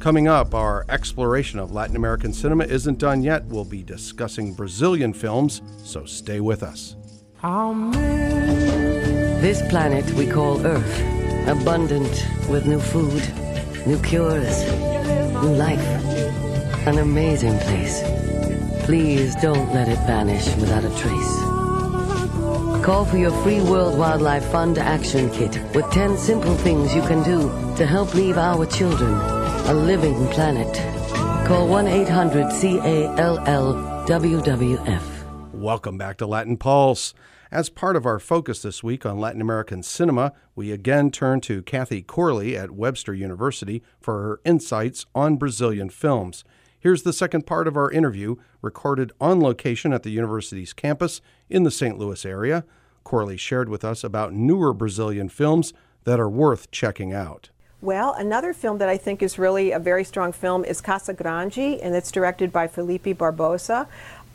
Coming 0.00 0.28
up, 0.28 0.54
our 0.54 0.84
exploration 0.88 1.58
of 1.58 1.72
Latin 1.72 1.96
American 1.96 2.32
cinema 2.32 2.64
isn't 2.64 2.98
done 2.98 3.22
yet. 3.22 3.44
We'll 3.46 3.64
be 3.64 3.82
discussing 3.82 4.54
Brazilian 4.54 5.12
films, 5.12 5.62
so 5.84 6.04
stay 6.04 6.40
with 6.40 6.62
us. 6.62 6.96
This 9.40 9.62
planet 9.68 10.10
we 10.14 10.26
call 10.26 10.66
Earth, 10.66 11.00
abundant 11.46 12.26
with 12.48 12.66
new 12.66 12.80
food, 12.80 13.22
new 13.86 13.96
cures, 14.02 14.64
new 15.42 15.54
life. 15.54 15.78
An 16.88 16.98
amazing 16.98 17.56
place. 17.60 18.02
Please 18.84 19.36
don't 19.36 19.72
let 19.72 19.86
it 19.88 19.98
vanish 20.04 20.52
without 20.56 20.82
a 20.82 20.90
trace. 20.96 21.36
Call 22.84 23.04
for 23.04 23.18
your 23.18 23.30
free 23.44 23.60
World 23.60 23.96
Wildlife 23.96 24.46
Fund 24.46 24.76
Action 24.76 25.30
Kit 25.30 25.60
with 25.76 25.88
10 25.92 26.18
simple 26.18 26.56
things 26.56 26.92
you 26.92 27.02
can 27.02 27.22
do 27.22 27.52
to 27.76 27.86
help 27.86 28.14
leave 28.14 28.36
our 28.36 28.66
children 28.66 29.14
a 29.14 29.74
living 29.74 30.26
planet. 30.28 30.74
Call 31.46 31.68
1 31.68 31.86
800 31.86 32.50
CALL 32.50 33.38
WWF. 34.08 35.17
Welcome 35.58 35.98
back 35.98 36.18
to 36.18 36.26
Latin 36.26 36.56
Pulse. 36.56 37.14
As 37.50 37.68
part 37.68 37.96
of 37.96 38.06
our 38.06 38.20
focus 38.20 38.62
this 38.62 38.84
week 38.84 39.04
on 39.04 39.18
Latin 39.18 39.40
American 39.40 39.82
cinema, 39.82 40.32
we 40.54 40.70
again 40.70 41.10
turn 41.10 41.40
to 41.40 41.62
Kathy 41.62 42.00
Corley 42.00 42.56
at 42.56 42.70
Webster 42.70 43.12
University 43.12 43.82
for 44.00 44.22
her 44.22 44.40
insights 44.44 45.04
on 45.16 45.34
Brazilian 45.34 45.90
films. 45.90 46.44
Here's 46.78 47.02
the 47.02 47.12
second 47.12 47.44
part 47.44 47.66
of 47.66 47.76
our 47.76 47.90
interview, 47.90 48.36
recorded 48.62 49.10
on 49.20 49.40
location 49.40 49.92
at 49.92 50.04
the 50.04 50.10
university's 50.10 50.72
campus 50.72 51.20
in 51.50 51.64
the 51.64 51.72
St. 51.72 51.98
Louis 51.98 52.24
area. 52.24 52.64
Corley 53.02 53.36
shared 53.36 53.68
with 53.68 53.84
us 53.84 54.04
about 54.04 54.32
newer 54.32 54.72
Brazilian 54.72 55.28
films 55.28 55.72
that 56.04 56.20
are 56.20 56.30
worth 56.30 56.70
checking 56.70 57.12
out. 57.12 57.50
Well, 57.80 58.12
another 58.14 58.52
film 58.52 58.78
that 58.78 58.88
I 58.88 58.96
think 58.96 59.22
is 59.22 59.38
really 59.38 59.70
a 59.70 59.78
very 59.78 60.02
strong 60.02 60.32
film 60.32 60.64
is 60.64 60.80
Casa 60.80 61.14
Grande, 61.14 61.78
and 61.80 61.94
it's 61.94 62.10
directed 62.10 62.52
by 62.52 62.66
Felipe 62.66 63.04
Barbosa. 63.04 63.86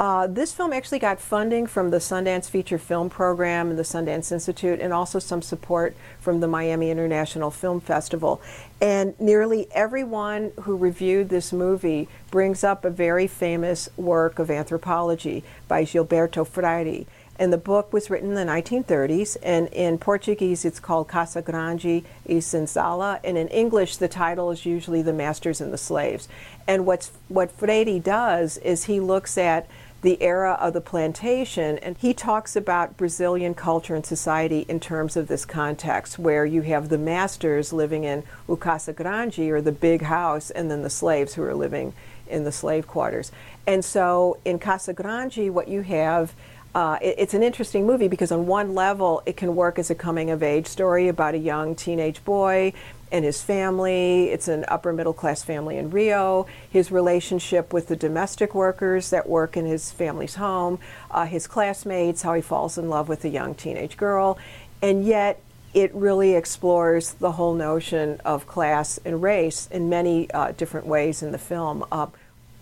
Uh, 0.04 0.28
this 0.28 0.52
film 0.52 0.74
actually 0.74 1.00
got 1.00 1.18
funding 1.18 1.66
from 1.66 1.89
the 1.89 1.98
Sundance 1.98 2.50
Feature 2.50 2.78
Film 2.78 3.10
Program 3.10 3.70
and 3.70 3.80
the 3.80 3.84
Sundance 3.84 4.34
Institute, 4.34 4.82
and 4.82 4.92
also 4.92 5.18
some 5.18 5.42
support 5.42 5.96
from 6.20 6.42
the 6.42 6.48
Miami 6.50 6.92
International 6.92 7.50
Film 7.50 7.80
Festival. 7.80 8.42
And 8.82 9.18
nearly 9.18 9.70
everyone 9.72 10.52
who 10.63 10.76
reviewed 10.76 11.30
this 11.30 11.54
movie 11.54 12.10
brings 12.32 12.66
up 12.66 12.84
a 12.84 12.89
very 12.89 13.28
famous 13.28 13.88
work 13.96 14.39
of 14.39 14.52
anthropology 14.52 15.42
by 15.70 15.86
Gilberto 15.86 16.46
Freyre. 16.46 17.06
And 17.39 17.54
the 17.54 17.58
book 17.58 17.94
was 17.94 18.10
written 18.10 18.30
in 18.30 18.36
the 18.36 18.52
1930s, 18.52 19.38
and 19.42 19.70
in 19.70 19.98
Portuguese 19.98 20.66
it's 20.66 20.82
called 20.82 21.08
Casa 21.08 21.42
Grande 21.42 22.04
e 22.26 22.39
Senzala, 22.39 23.22
and 23.24 23.38
in 23.38 23.48
English 23.48 23.96
the 23.96 24.10
title 24.10 24.52
is 24.52 24.66
usually 24.66 25.02
The 25.02 25.13
Masters 25.13 25.62
and 25.62 25.72
the 25.72 25.78
Slaves. 25.78 26.28
And 26.68 26.86
what's, 26.86 27.13
what 27.30 27.52
Freire 27.52 28.00
does 28.00 28.58
is 28.58 28.84
he 28.84 29.00
looks 29.00 29.38
at 29.38 29.66
the 30.04 30.22
era 30.22 30.58
of 30.60 30.74
the 30.74 30.82
plantation, 30.82 31.78
and 31.80 31.98
he 31.98 32.13
talks 32.13 32.56
about 32.56 32.98
Brazilian 32.98 33.54
culture 33.54 33.96
and 33.96 34.06
society 34.06 34.66
in 34.68 34.80
terms 34.80 35.16
of 35.16 35.30
this 35.30 35.46
context, 35.46 36.20
where 36.20 36.46
you 36.46 36.62
have 36.62 36.89
the 36.89 36.98
masters 36.98 37.74
living 37.74 38.04
in 38.04 38.24
Casa 38.60 38.94
Grande, 38.94 39.39
or 39.39 39.62
the 39.62 39.72
big 39.72 40.04
house, 40.04 40.52
and 40.52 40.70
then 40.70 40.84
the 40.84 40.89
slaves 40.89 41.34
who 41.34 41.44
are 41.44 41.56
living 41.56 41.94
in 42.28 42.44
the 42.44 42.52
slave 42.52 42.86
quarters. 42.86 43.32
And 43.66 43.84
so 43.84 44.38
in 44.44 44.60
Casa 44.60 44.94
Grande, 44.94 45.54
what 45.54 45.68
you 45.70 45.82
have 45.82 46.34
uh, 46.76 46.98
it, 47.02 47.16
it's 47.20 47.34
an 47.34 47.44
interesting 47.44 47.86
movie 47.86 48.08
because 48.08 48.32
on 48.32 48.48
one 48.48 48.74
level 48.74 49.22
it 49.26 49.38
can 49.38 49.56
work 49.56 49.78
as 49.78 49.89
a 49.89 49.96
coming 49.96 50.32
of 50.32 50.42
age 50.42 50.66
story 50.66 51.08
about 51.08 51.36
a 51.36 51.38
young 51.38 51.76
teenage 51.76 52.24
boy 52.26 52.74
and 53.13 53.23
his 53.23 53.43
family. 53.43 54.30
It's 54.32 54.47
an 54.47 54.65
upper 54.67 54.91
middle 54.91 55.13
class 55.13 55.43
family 55.43 55.78
in 55.78 55.91
Rio. 55.91 56.47
His 56.69 56.91
relationship 56.91 57.71
with 57.71 57.88
the 57.88 57.95
domestic 57.95 58.56
workers 58.56 59.12
that 59.12 59.30
work 59.30 59.56
in 59.56 59.65
his 59.65 59.91
family's 59.91 60.36
home, 60.36 60.80
uh, 61.12 61.28
his 61.28 61.45
classmates, 61.45 62.23
how 62.23 62.34
he 62.34 62.41
falls 62.41 62.78
in 62.78 62.89
love 62.89 63.08
with 63.08 63.23
a 63.23 63.30
young 63.30 63.54
teenage 63.54 63.95
girl, 63.95 64.39
and 64.82 65.06
yet 65.06 65.39
it 65.76 65.93
really 65.93 66.34
explores 66.34 67.13
the 67.13 67.34
whole 67.34 67.54
notion 67.54 68.19
of 68.26 68.47
class 68.47 68.99
and 69.06 69.21
race 69.21 69.67
in 69.71 69.89
many 69.89 70.30
uh, 70.32 70.52
different 70.52 70.88
ways 70.88 71.23
in 71.23 71.32
the 71.32 71.38
film. 71.38 71.86
Uh, 71.91 72.08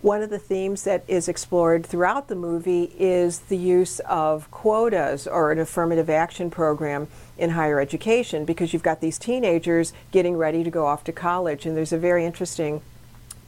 one 0.02 0.20
of 0.20 0.30
the 0.30 0.38
themes 0.38 0.82
that 0.82 1.04
is 1.06 1.28
explored 1.28 1.86
throughout 1.86 2.26
the 2.26 2.34
movie 2.34 2.92
is 2.98 3.38
the 3.38 3.56
use 3.56 4.00
of 4.00 4.50
quotas 4.50 5.28
or 5.28 5.52
an 5.52 5.60
affirmative 5.60 6.10
action 6.10 6.50
program 6.50 7.06
in 7.42 7.50
higher 7.50 7.80
education 7.80 8.44
because 8.44 8.72
you've 8.72 8.84
got 8.84 9.00
these 9.00 9.18
teenagers 9.18 9.92
getting 10.12 10.36
ready 10.36 10.62
to 10.62 10.70
go 10.70 10.86
off 10.86 11.02
to 11.02 11.10
college. 11.10 11.66
And 11.66 11.76
there's 11.76 11.92
a 11.92 11.98
very 11.98 12.24
interesting 12.24 12.80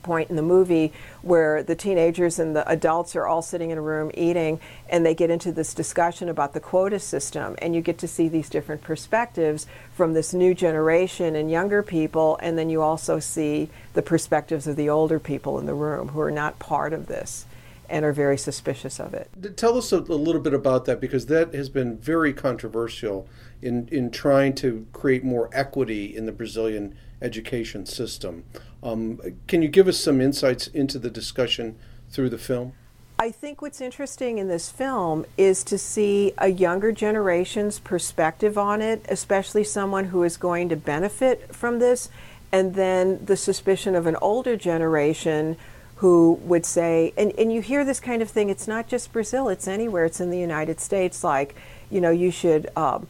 point 0.02 0.28
in 0.28 0.37
the 0.37 0.42
movie 0.42 0.92
where 1.22 1.62
the 1.62 1.76
teenagers 1.76 2.40
and 2.40 2.57
the 2.57 2.68
adults 2.68 3.14
are 3.14 3.24
all 3.24 3.40
sitting 3.40 3.70
in 3.70 3.78
a 3.78 3.80
room 3.80 4.11
eating 4.14 4.59
and 4.90 5.07
they 5.07 5.14
get 5.14 5.30
into 5.30 5.52
this 5.52 5.72
discussion 5.72 6.28
about 6.28 6.54
the 6.54 6.61
quota 6.61 6.98
system 6.98 7.54
and 7.62 7.74
you 7.74 7.80
get 7.80 7.96
to 7.96 8.09
see 8.09 8.28
these 8.28 8.50
different 8.50 8.83
perspectives 8.83 9.66
from 9.94 10.12
this 10.12 10.35
new 10.35 10.52
generation 10.52 11.37
and 11.37 11.50
younger 11.50 11.83
people 11.83 12.37
and 12.42 12.59
then 12.59 12.68
you 12.68 12.83
also 12.83 13.18
see 13.18 13.70
the 13.94 14.02
perspectives 14.02 14.66
of 14.66 14.76
the 14.76 14.90
older 14.90 15.18
people 15.18 15.59
in 15.59 15.64
the 15.64 15.72
room 15.72 16.09
who 16.09 16.20
are 16.20 16.30
not 16.30 16.59
part 16.59 16.92
of 16.92 17.07
this 17.07 17.46
and 17.88 18.04
are 18.04 18.12
very 18.12 18.38
suspicious 18.38 18.98
of 18.98 19.14
it. 19.14 19.30
Tell 19.57 19.76
us 19.76 19.92
a, 19.92 19.98
little 19.98 20.40
bit 20.40 20.54
about 20.54 20.85
that 20.87 21.00
because 21.00 21.26
that 21.26 21.54
has 21.54 21.68
been 21.68 21.96
very 21.98 22.33
controversial 22.33 23.28
in, 23.62 23.88
in 23.88 24.10
trying 24.10 24.54
to 24.56 24.86
create 24.92 25.24
more 25.24 25.48
equity 25.52 26.16
in 26.16 26.26
the 26.26 26.32
Brazilian 26.32 26.96
education 27.22 27.86
system. 27.86 28.44
Um, 28.82 29.20
can 29.46 29.62
you 29.62 29.68
give 29.68 29.88
us 29.88 29.98
some 29.98 30.20
insights 30.20 30.66
into 30.68 30.98
the 30.98 31.10
discussion 31.10 31.76
through 32.10 32.30
the 32.30 32.38
film? 32.38 32.72
I 33.18 33.30
think 33.30 33.62
what's 33.62 33.80
interesting 33.80 34.38
in 34.38 34.48
this 34.48 34.70
film 34.70 35.24
is 35.36 35.62
to 35.64 35.78
see 35.78 36.32
a 36.36 36.48
younger 36.48 36.90
generation's 36.90 37.78
perspective 37.78 38.58
on 38.58 38.82
it, 38.82 39.06
especially 39.08 39.64
someone 39.64 40.06
who 40.06 40.24
is 40.24 40.36
going 40.36 40.68
to 40.70 40.76
benefit 40.76 41.54
from 41.54 41.78
this, 41.78 42.10
and 42.50 42.74
then 42.74 43.24
the 43.24 43.36
suspicion 43.36 43.94
of 43.94 44.06
an 44.06 44.16
older 44.16 44.56
generation 44.56 45.56
who 45.96 46.34
would 46.42 46.66
say, 46.66 47.14
and, 47.16 47.32
and 47.38 47.52
you 47.52 47.62
hear 47.62 47.84
this 47.84 48.00
kind 48.00 48.20
of 48.20 48.28
thing, 48.28 48.50
it's 48.50 48.66
not 48.66 48.88
just 48.88 49.12
Brazil, 49.12 49.48
it's 49.48 49.68
anywhere, 49.68 50.04
it's 50.04 50.20
in 50.20 50.30
the 50.30 50.38
United 50.38 50.80
States, 50.80 51.22
like, 51.22 51.54
you 51.90 52.00
know, 52.00 52.10
you 52.10 52.32
should 52.32 52.68
um, 52.76 53.06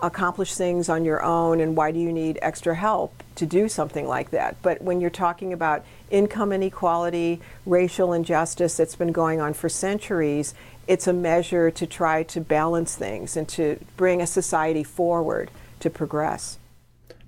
accomplish 0.00 0.54
things 0.54 0.88
on 0.88 1.04
your 1.04 1.22
own, 1.22 1.60
and 1.60 1.76
why 1.76 1.90
do 1.90 1.98
you 1.98 2.12
need 2.12 2.38
extra 2.40 2.74
help 2.74 3.22
to 3.34 3.46
do 3.46 3.68
something 3.68 4.06
like 4.06 4.30
that? 4.30 4.56
But 4.62 4.82
when 4.82 5.00
you're 5.00 5.10
talking 5.10 5.52
about 5.52 5.84
income 6.10 6.52
inequality, 6.52 7.40
racial 7.66 8.12
injustice 8.12 8.76
that's 8.76 8.94
been 8.94 9.12
going 9.12 9.40
on 9.40 9.54
for 9.54 9.68
centuries, 9.68 10.54
it's 10.86 11.06
a 11.06 11.12
measure 11.12 11.70
to 11.70 11.86
try 11.86 12.22
to 12.24 12.40
balance 12.40 12.94
things 12.94 13.36
and 13.36 13.48
to 13.50 13.78
bring 13.96 14.22
a 14.22 14.26
society 14.26 14.84
forward 14.84 15.50
to 15.80 15.90
progress. 15.90 16.58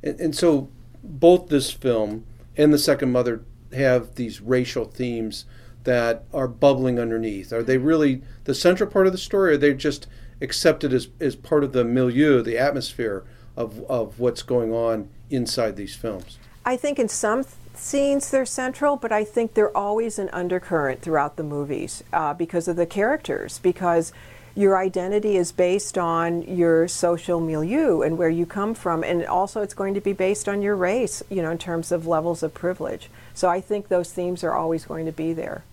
And, 0.03 0.19
and 0.21 0.37
so, 0.37 0.69
both 1.03 1.49
this 1.49 1.71
film 1.71 2.25
and 2.57 2.73
The 2.73 2.79
Second 2.79 3.13
Mother 3.13 3.43
have 3.73 4.15
these 4.15 4.41
racial 4.41 4.85
themes 4.85 5.45
that 5.85 6.25
are 6.33 6.49
bubbling 6.49 6.99
underneath? 6.99 7.53
Are 7.53 7.63
they 7.63 7.79
really 7.79 8.23
the 8.45 8.55
central 8.55 8.91
part 8.91 9.07
of 9.07 9.13
the 9.13 9.19
story, 9.19 9.53
or 9.53 9.55
are 9.55 9.59
they 9.59 9.75
just 9.75 10.07
accepted 10.41 10.93
as, 10.93 11.09
as 11.21 11.37
part 11.37 11.65
of 11.65 11.73
the 11.73 11.85
milieu, 11.85 12.43
the 12.43 12.59
atmosphere 12.59 13.25
of, 13.57 13.83
of 13.91 14.19
what's 14.19 14.43
going 14.43 14.73
on 14.73 15.09
inside 15.29 15.77
these 15.77 15.95
films? 15.95 16.39
I 16.65 16.77
think 16.77 16.99
in 16.99 17.09
some 17.09 17.45
th- 17.45 17.55
scenes 17.75 18.31
they're 18.31 18.47
central, 18.47 18.97
but 18.97 19.13
I 19.13 19.25
think 19.25 19.55
they're 19.55 19.77
always 19.77 20.19
an 20.19 20.29
undercurrent 20.31 21.01
throughout 21.03 21.37
the 21.37 21.43
movies 21.43 22.03
uh, 22.13 22.35
because 22.35 22.69
of 22.69 22.77
the 22.77 22.87
characters, 22.87 23.59
because 23.59 24.13
your 24.55 24.77
identity 24.77 25.37
is 25.37 25.53
based 25.53 25.97
on 25.97 26.43
your 26.43 26.89
social 26.89 27.41
milieu 27.41 28.03
and 28.03 28.19
where 28.19 28.29
you 28.29 28.45
come 28.45 28.75
from, 28.75 29.05
and 29.05 29.25
also 29.25 29.63
it's 29.63 29.75
going 29.75 29.95
to 29.95 30.01
be 30.01 30.13
based 30.13 30.49
on 30.49 30.61
your 30.61 30.77
race, 30.77 31.23
you 31.31 31.41
know, 31.41 31.51
in 31.51 31.59
terms 31.59 31.93
of 31.93 32.07
levels 32.07 32.43
of 32.43 32.53
privilege. 32.53 33.09
So 33.33 33.49
I 33.49 33.61
think 33.61 33.89
those 33.89 34.13
themes 34.13 34.43
are 34.45 34.53
always 34.53 34.85
going 34.85 35.07
to 35.07 35.13
be 35.13 35.33
there. 35.33 35.65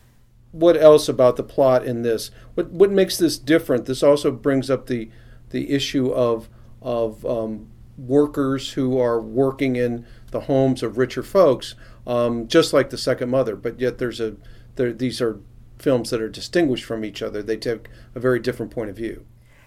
What 0.51 0.77
else 0.77 1.09
about 1.09 1.35
the 1.35 1.43
plot 1.43 1.85
in 1.85 2.01
this? 2.01 2.31
What 2.55 2.71
what 2.71 2.91
makes 2.91 3.17
this 3.17 3.37
different? 3.37 3.85
This 3.85 4.03
also 4.03 4.31
brings 4.31 4.69
up 4.69 4.87
the 4.87 5.09
the 5.49 5.71
issue 5.71 6.09
of 6.11 6.49
of 6.81 7.25
um, 7.25 7.67
workers 7.97 8.73
who 8.73 8.99
are 8.99 9.19
working 9.19 9.75
in 9.75 10.05
the 10.31 10.41
homes 10.41 10.83
of 10.83 10.97
richer 10.97 11.23
folks, 11.23 11.75
um, 12.05 12.47
just 12.47 12.73
like 12.73 12.89
the 12.89 12.97
Second 12.97 13.29
Mother. 13.29 13.55
But 13.55 13.79
yet 13.79 13.97
there's 13.97 14.19
a 14.19 14.35
there, 14.75 14.93
these 14.93 15.21
are 15.21 15.39
films 15.77 16.09
that 16.09 16.21
are 16.21 16.29
distinguished 16.29 16.85
from 16.85 17.05
each 17.05 17.21
other. 17.21 17.43
They 17.43 17.57
take 17.57 17.89
a 18.15 18.19
very 18.19 18.39
different 18.39 18.71
point 18.71 18.89
of 18.89 18.95
view. 18.95 19.25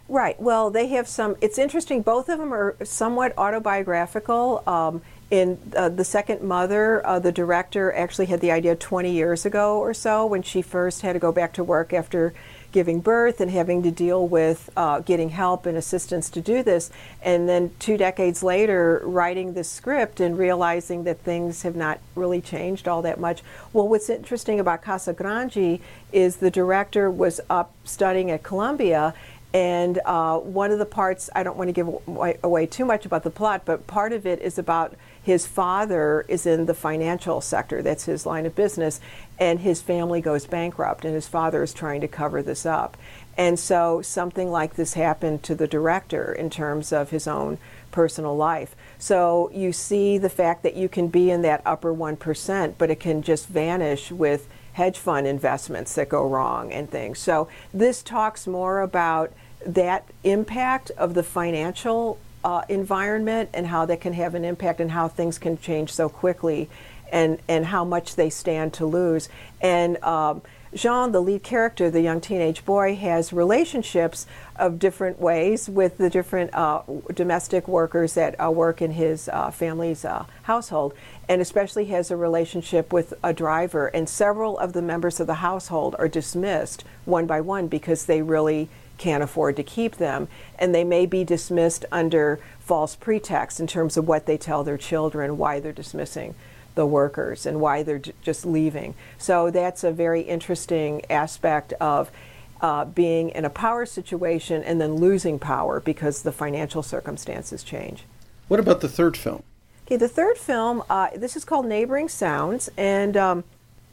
Right. 0.08 0.40
Well, 0.40 0.70
they 0.70 0.88
have 0.88 1.06
some. 1.06 1.36
It's 1.40 1.58
interesting. 1.58 2.02
Both 2.02 2.28
of 2.28 2.38
them 2.38 2.52
are 2.52 2.76
somewhat 2.82 3.32
autobiographical. 3.38 4.62
Um, 4.66 5.02
in 5.30 5.58
uh, 5.76 5.88
the 5.88 6.04
second 6.04 6.42
mother, 6.42 7.06
uh, 7.06 7.18
the 7.18 7.30
director 7.30 7.92
actually 7.92 8.26
had 8.26 8.40
the 8.40 8.50
idea 8.50 8.74
20 8.74 9.12
years 9.12 9.46
ago 9.46 9.78
or 9.78 9.94
so 9.94 10.26
when 10.26 10.42
she 10.42 10.60
first 10.60 11.02
had 11.02 11.12
to 11.12 11.18
go 11.18 11.30
back 11.30 11.52
to 11.54 11.64
work 11.64 11.92
after 11.92 12.34
giving 12.72 13.00
birth 13.00 13.40
and 13.40 13.50
having 13.50 13.82
to 13.82 13.90
deal 13.90 14.26
with 14.26 14.70
uh, 14.76 15.00
getting 15.00 15.30
help 15.30 15.66
and 15.66 15.76
assistance 15.76 16.30
to 16.30 16.40
do 16.40 16.62
this. 16.62 16.90
And 17.22 17.48
then 17.48 17.72
two 17.78 17.96
decades 17.96 18.42
later, 18.42 19.02
writing 19.04 19.54
this 19.54 19.68
script 19.68 20.20
and 20.20 20.38
realizing 20.38 21.04
that 21.04 21.20
things 21.20 21.62
have 21.62 21.76
not 21.76 22.00
really 22.14 22.40
changed 22.40 22.86
all 22.86 23.02
that 23.02 23.18
much. 23.18 23.42
Well, 23.72 23.88
what's 23.88 24.10
interesting 24.10 24.60
about 24.60 24.82
Casa 24.82 25.12
Grande 25.12 25.80
is 26.12 26.36
the 26.36 26.50
director 26.50 27.10
was 27.10 27.40
up 27.50 27.72
studying 27.84 28.30
at 28.30 28.42
Columbia. 28.42 29.14
And 29.52 29.98
uh, 30.04 30.38
one 30.38 30.70
of 30.70 30.78
the 30.78 30.86
parts, 30.86 31.28
I 31.34 31.42
don't 31.42 31.56
want 31.56 31.68
to 31.68 31.72
give 31.72 31.88
away 32.44 32.66
too 32.66 32.84
much 32.84 33.04
about 33.04 33.24
the 33.24 33.30
plot, 33.30 33.62
but 33.64 33.86
part 33.88 34.12
of 34.12 34.24
it 34.24 34.40
is 34.40 34.58
about 34.58 34.94
his 35.22 35.46
father 35.46 36.24
is 36.28 36.46
in 36.46 36.66
the 36.66 36.74
financial 36.74 37.40
sector, 37.40 37.82
that's 37.82 38.04
his 38.04 38.24
line 38.26 38.46
of 38.46 38.54
business, 38.54 39.00
and 39.38 39.60
his 39.60 39.82
family 39.82 40.20
goes 40.20 40.46
bankrupt, 40.46 41.04
and 41.04 41.14
his 41.14 41.28
father 41.28 41.62
is 41.62 41.74
trying 41.74 42.00
to 42.00 42.08
cover 42.08 42.42
this 42.42 42.64
up. 42.64 42.96
And 43.36 43.58
so 43.58 44.02
something 44.02 44.50
like 44.50 44.74
this 44.74 44.94
happened 44.94 45.42
to 45.44 45.54
the 45.54 45.66
director 45.66 46.32
in 46.32 46.50
terms 46.50 46.92
of 46.92 47.10
his 47.10 47.26
own 47.26 47.58
personal 47.90 48.36
life. 48.36 48.74
So 48.98 49.50
you 49.52 49.72
see 49.72 50.18
the 50.18 50.28
fact 50.28 50.62
that 50.62 50.74
you 50.74 50.88
can 50.88 51.08
be 51.08 51.30
in 51.30 51.42
that 51.42 51.62
upper 51.64 51.94
1%, 51.94 52.74
but 52.76 52.90
it 52.90 53.00
can 53.00 53.22
just 53.22 53.48
vanish 53.48 54.10
with 54.10 54.48
hedge 54.74 54.98
fund 54.98 55.26
investments 55.26 55.94
that 55.94 56.08
go 56.08 56.26
wrong 56.26 56.72
and 56.72 56.90
things. 56.90 57.18
So 57.18 57.48
this 57.72 58.02
talks 58.02 58.46
more 58.46 58.80
about 58.80 59.32
that 59.66 60.06
impact 60.24 60.90
of 60.96 61.14
the 61.14 61.22
financial 61.22 62.18
uh, 62.44 62.62
environment 62.68 63.50
and 63.52 63.66
how 63.66 63.86
that 63.86 64.00
can 64.00 64.12
have 64.12 64.34
an 64.34 64.44
impact 64.44 64.80
and 64.80 64.90
how 64.90 65.08
things 65.08 65.38
can 65.38 65.58
change 65.58 65.92
so 65.92 66.08
quickly 66.08 66.68
and, 67.12 67.38
and 67.48 67.66
how 67.66 67.84
much 67.84 68.16
they 68.16 68.30
stand 68.30 68.72
to 68.74 68.86
lose. 68.86 69.28
And 69.60 70.02
um, 70.02 70.42
Jean, 70.72 71.10
the 71.10 71.20
lead 71.20 71.42
character, 71.42 71.90
the 71.90 72.00
young 72.00 72.20
teenage 72.20 72.64
boy, 72.64 72.94
has 72.94 73.32
relationships 73.32 74.26
of 74.54 74.78
different 74.78 75.20
ways 75.20 75.68
with 75.68 75.98
the 75.98 76.08
different 76.08 76.54
uh, 76.54 76.82
domestic 77.12 77.66
workers 77.66 78.14
that 78.14 78.40
uh, 78.40 78.50
work 78.50 78.80
in 78.80 78.92
his 78.92 79.28
uh, 79.28 79.50
family's 79.50 80.04
uh, 80.04 80.26
household, 80.42 80.94
and 81.28 81.42
especially 81.42 81.86
has 81.86 82.12
a 82.12 82.16
relationship 82.16 82.92
with 82.92 83.14
a 83.24 83.32
driver. 83.32 83.88
And 83.88 84.08
several 84.08 84.56
of 84.58 84.72
the 84.72 84.82
members 84.82 85.18
of 85.18 85.26
the 85.26 85.34
household 85.34 85.96
are 85.98 86.08
dismissed 86.08 86.84
one 87.04 87.26
by 87.26 87.40
one 87.40 87.66
because 87.66 88.06
they 88.06 88.22
really 88.22 88.68
can't 89.00 89.22
afford 89.22 89.56
to 89.56 89.62
keep 89.62 89.96
them, 89.96 90.28
and 90.58 90.74
they 90.74 90.84
may 90.84 91.06
be 91.06 91.24
dismissed 91.24 91.86
under 91.90 92.38
false 92.60 92.94
pretext 92.94 93.58
in 93.58 93.66
terms 93.66 93.96
of 93.96 94.06
what 94.06 94.26
they 94.26 94.36
tell 94.36 94.62
their 94.62 94.76
children, 94.76 95.38
why 95.38 95.58
they're 95.58 95.72
dismissing 95.72 96.34
the 96.74 96.86
workers, 96.86 97.46
and 97.46 97.60
why 97.60 97.82
they're 97.82 97.98
j- 97.98 98.12
just 98.22 98.44
leaving. 98.44 98.94
So 99.18 99.50
that's 99.50 99.82
a 99.82 99.90
very 99.90 100.20
interesting 100.20 101.02
aspect 101.10 101.72
of 101.80 102.10
uh, 102.60 102.84
being 102.84 103.30
in 103.30 103.46
a 103.46 103.50
power 103.50 103.86
situation 103.86 104.62
and 104.62 104.78
then 104.78 104.96
losing 104.96 105.38
power 105.38 105.80
because 105.80 106.22
the 106.22 106.30
financial 106.30 106.82
circumstances 106.82 107.64
change. 107.64 108.04
What 108.48 108.60
about 108.60 108.82
the 108.82 108.88
third 108.88 109.16
film? 109.16 109.42
Okay, 109.86 109.96
the 109.96 110.08
third 110.08 110.36
film, 110.36 110.84
uh, 110.90 111.08
this 111.16 111.36
is 111.36 111.44
called 111.46 111.64
Neighboring 111.64 112.10
Sounds, 112.10 112.68
and 112.76 113.16
um, 113.16 113.44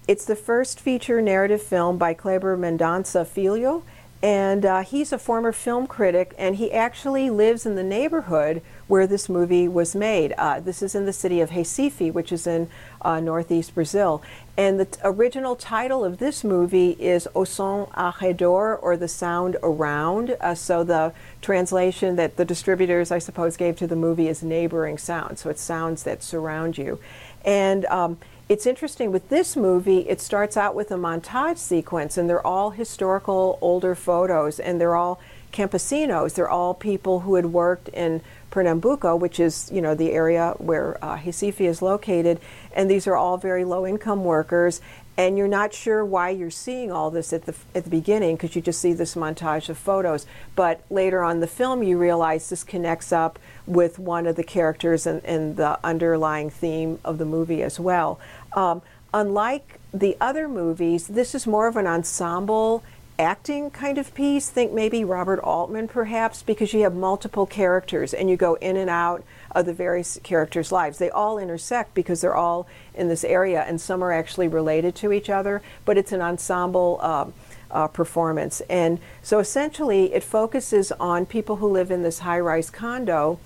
it's 0.05 0.25
the 0.25 0.35
first 0.35 0.81
feature 0.81 1.21
narrative 1.21 1.61
film 1.61 1.97
by 1.97 2.13
Kleber 2.13 2.57
Mendonça 2.57 3.25
Filho 3.25 3.83
and 4.23 4.65
uh, 4.65 4.81
he's 4.81 5.13
a 5.13 5.19
former 5.19 5.51
film 5.51 5.85
critic, 5.85 6.33
and 6.37 6.55
he 6.55 6.71
actually 6.71 7.29
lives 7.29 7.65
in 7.65 7.75
the 7.75 7.83
neighborhood 7.83 8.63
where 8.87 9.05
this 9.05 9.29
movie 9.29 9.67
was 9.67 9.93
made. 9.93 10.33
Uh, 10.37 10.59
this 10.59 10.81
is 10.81 10.95
in 10.95 11.05
the 11.05 11.13
city 11.13 11.39
of 11.39 11.51
Recife, 11.51 12.11
which 12.11 12.31
is 12.31 12.47
in 12.47 12.67
uh, 13.01 13.19
northeast 13.19 13.75
Brazil. 13.75 14.23
And 14.57 14.79
the 14.79 14.85
t- 14.85 14.99
original 15.03 15.55
title 15.55 16.03
of 16.03 16.17
this 16.17 16.43
movie 16.43 16.91
is 16.99 17.27
O 17.35 17.43
Som 17.43 17.87
ao 17.95 18.11
Redor, 18.13 18.81
or 18.81 18.97
The 18.97 19.07
Sound 19.07 19.57
Around. 19.61 20.35
Uh, 20.41 20.55
so 20.55 20.83
the 20.83 21.13
translation 21.41 22.15
that 22.15 22.37
the 22.37 22.45
distributors, 22.45 23.11
I 23.11 23.19
suppose, 23.19 23.55
gave 23.55 23.75
to 23.77 23.87
the 23.87 23.95
movie 23.95 24.27
is 24.27 24.41
neighboring 24.41 24.97
sounds. 24.97 25.41
So 25.41 25.51
it's 25.51 25.61
sounds 25.61 26.03
that 26.03 26.23
surround 26.23 26.79
you. 26.79 26.99
And 27.45 27.85
um, 27.85 28.17
it's 28.49 28.65
interesting 28.65 29.11
with 29.11 29.27
this 29.29 29.57
movie, 29.57 29.99
it 30.09 30.21
starts 30.21 30.55
out 30.55 30.73
with 30.73 30.91
a 30.91 30.95
montage 30.95 31.57
sequence, 31.57 32.17
and 32.17 32.29
they're 32.29 32.45
all 32.45 32.69
historical 32.71 33.57
older 33.61 33.93
photos, 33.93 34.59
and 34.59 34.79
they're 34.79 34.95
all 34.95 35.19
campesinos. 35.51 36.35
They're 36.35 36.49
all 36.49 36.73
people 36.73 37.21
who 37.21 37.35
had 37.35 37.47
worked 37.47 37.89
in 37.89 38.21
Pernambuco, 38.49 39.15
which 39.15 39.39
is 39.39 39.69
you 39.73 39.81
know 39.81 39.95
the 39.95 40.11
area 40.11 40.53
where 40.59 41.03
uh, 41.03 41.17
Recife 41.17 41.59
is 41.61 41.81
located, 41.81 42.39
and 42.73 42.89
these 42.89 43.05
are 43.05 43.15
all 43.15 43.37
very 43.37 43.65
low 43.65 43.85
income 43.85 44.23
workers. 44.23 44.81
And 45.17 45.35
you're 45.35 45.47
not 45.47 45.73
sure 45.73 46.05
why 46.05 46.29
you're 46.29 46.51
seeing 46.51 46.91
all 46.91 47.09
this 47.09 47.33
at 47.33 47.45
the 47.45 47.55
at 47.73 47.85
the 47.85 47.89
beginning 47.89 48.35
because 48.35 48.55
you 48.55 48.61
just 48.61 48.79
see 48.79 48.93
this 48.93 49.15
montage 49.15 49.67
of 49.67 49.77
photos. 49.77 50.27
But 50.55 50.81
later 50.91 51.23
on 51.23 51.39
the 51.39 51.47
film, 51.47 51.81
you 51.81 51.97
realize 51.97 52.49
this 52.49 52.63
connects 52.63 53.11
up 53.11 53.39
with 53.65 53.97
one 53.97 54.27
of 54.27 54.35
the 54.35 54.43
characters 54.43 55.07
and, 55.07 55.25
and 55.25 55.57
the 55.57 55.79
underlying 55.83 56.51
theme 56.51 56.99
of 57.03 57.17
the 57.17 57.25
movie 57.25 57.63
as 57.63 57.79
well. 57.79 58.19
Um, 58.53 58.83
unlike 59.11 59.79
the 59.91 60.15
other 60.21 60.47
movies, 60.47 61.07
this 61.07 61.33
is 61.33 61.47
more 61.47 61.67
of 61.67 61.77
an 61.77 61.87
ensemble 61.87 62.83
acting 63.19 63.71
kind 63.71 63.97
of 63.97 64.13
piece. 64.13 64.49
Think 64.49 64.71
maybe 64.71 65.03
Robert 65.03 65.39
Altman, 65.39 65.87
perhaps, 65.87 66.43
because 66.43 66.73
you 66.73 66.81
have 66.81 66.93
multiple 66.93 67.45
characters 67.45 68.13
and 68.13 68.29
you 68.29 68.37
go 68.37 68.55
in 68.55 68.77
and 68.77 68.89
out 68.89 69.23
of 69.51 69.65
the 69.65 69.73
various 69.73 70.19
characters' 70.23 70.71
lives. 70.71 70.97
They 70.97 71.09
all 71.09 71.37
intersect 71.37 71.93
because 71.93 72.21
they're 72.21 72.35
all 72.35 72.67
in 72.93 73.07
this 73.07 73.23
area, 73.23 73.63
and 73.63 73.79
some 73.81 74.03
are 74.03 74.11
actually 74.11 74.47
related 74.47 74.95
to 74.95 75.11
each 75.11 75.29
other, 75.29 75.61
but 75.85 75.97
it's 75.97 76.11
an 76.11 76.21
ensemble. 76.21 76.99
Uh, 77.01 77.25
uh, 77.69 77.87
performance. 77.87 78.61
And 78.69 78.97
so 79.21 79.39
essentially, 79.39 80.13
it 80.13 80.23
focuses 80.23 80.93
on 80.93 81.25
people 81.25 81.57
who 81.57 81.67
live 81.67 81.91
in 81.91 82.01
this 82.01 82.19
high 82.19 82.39
rise 82.39 82.69
condo 82.69 83.39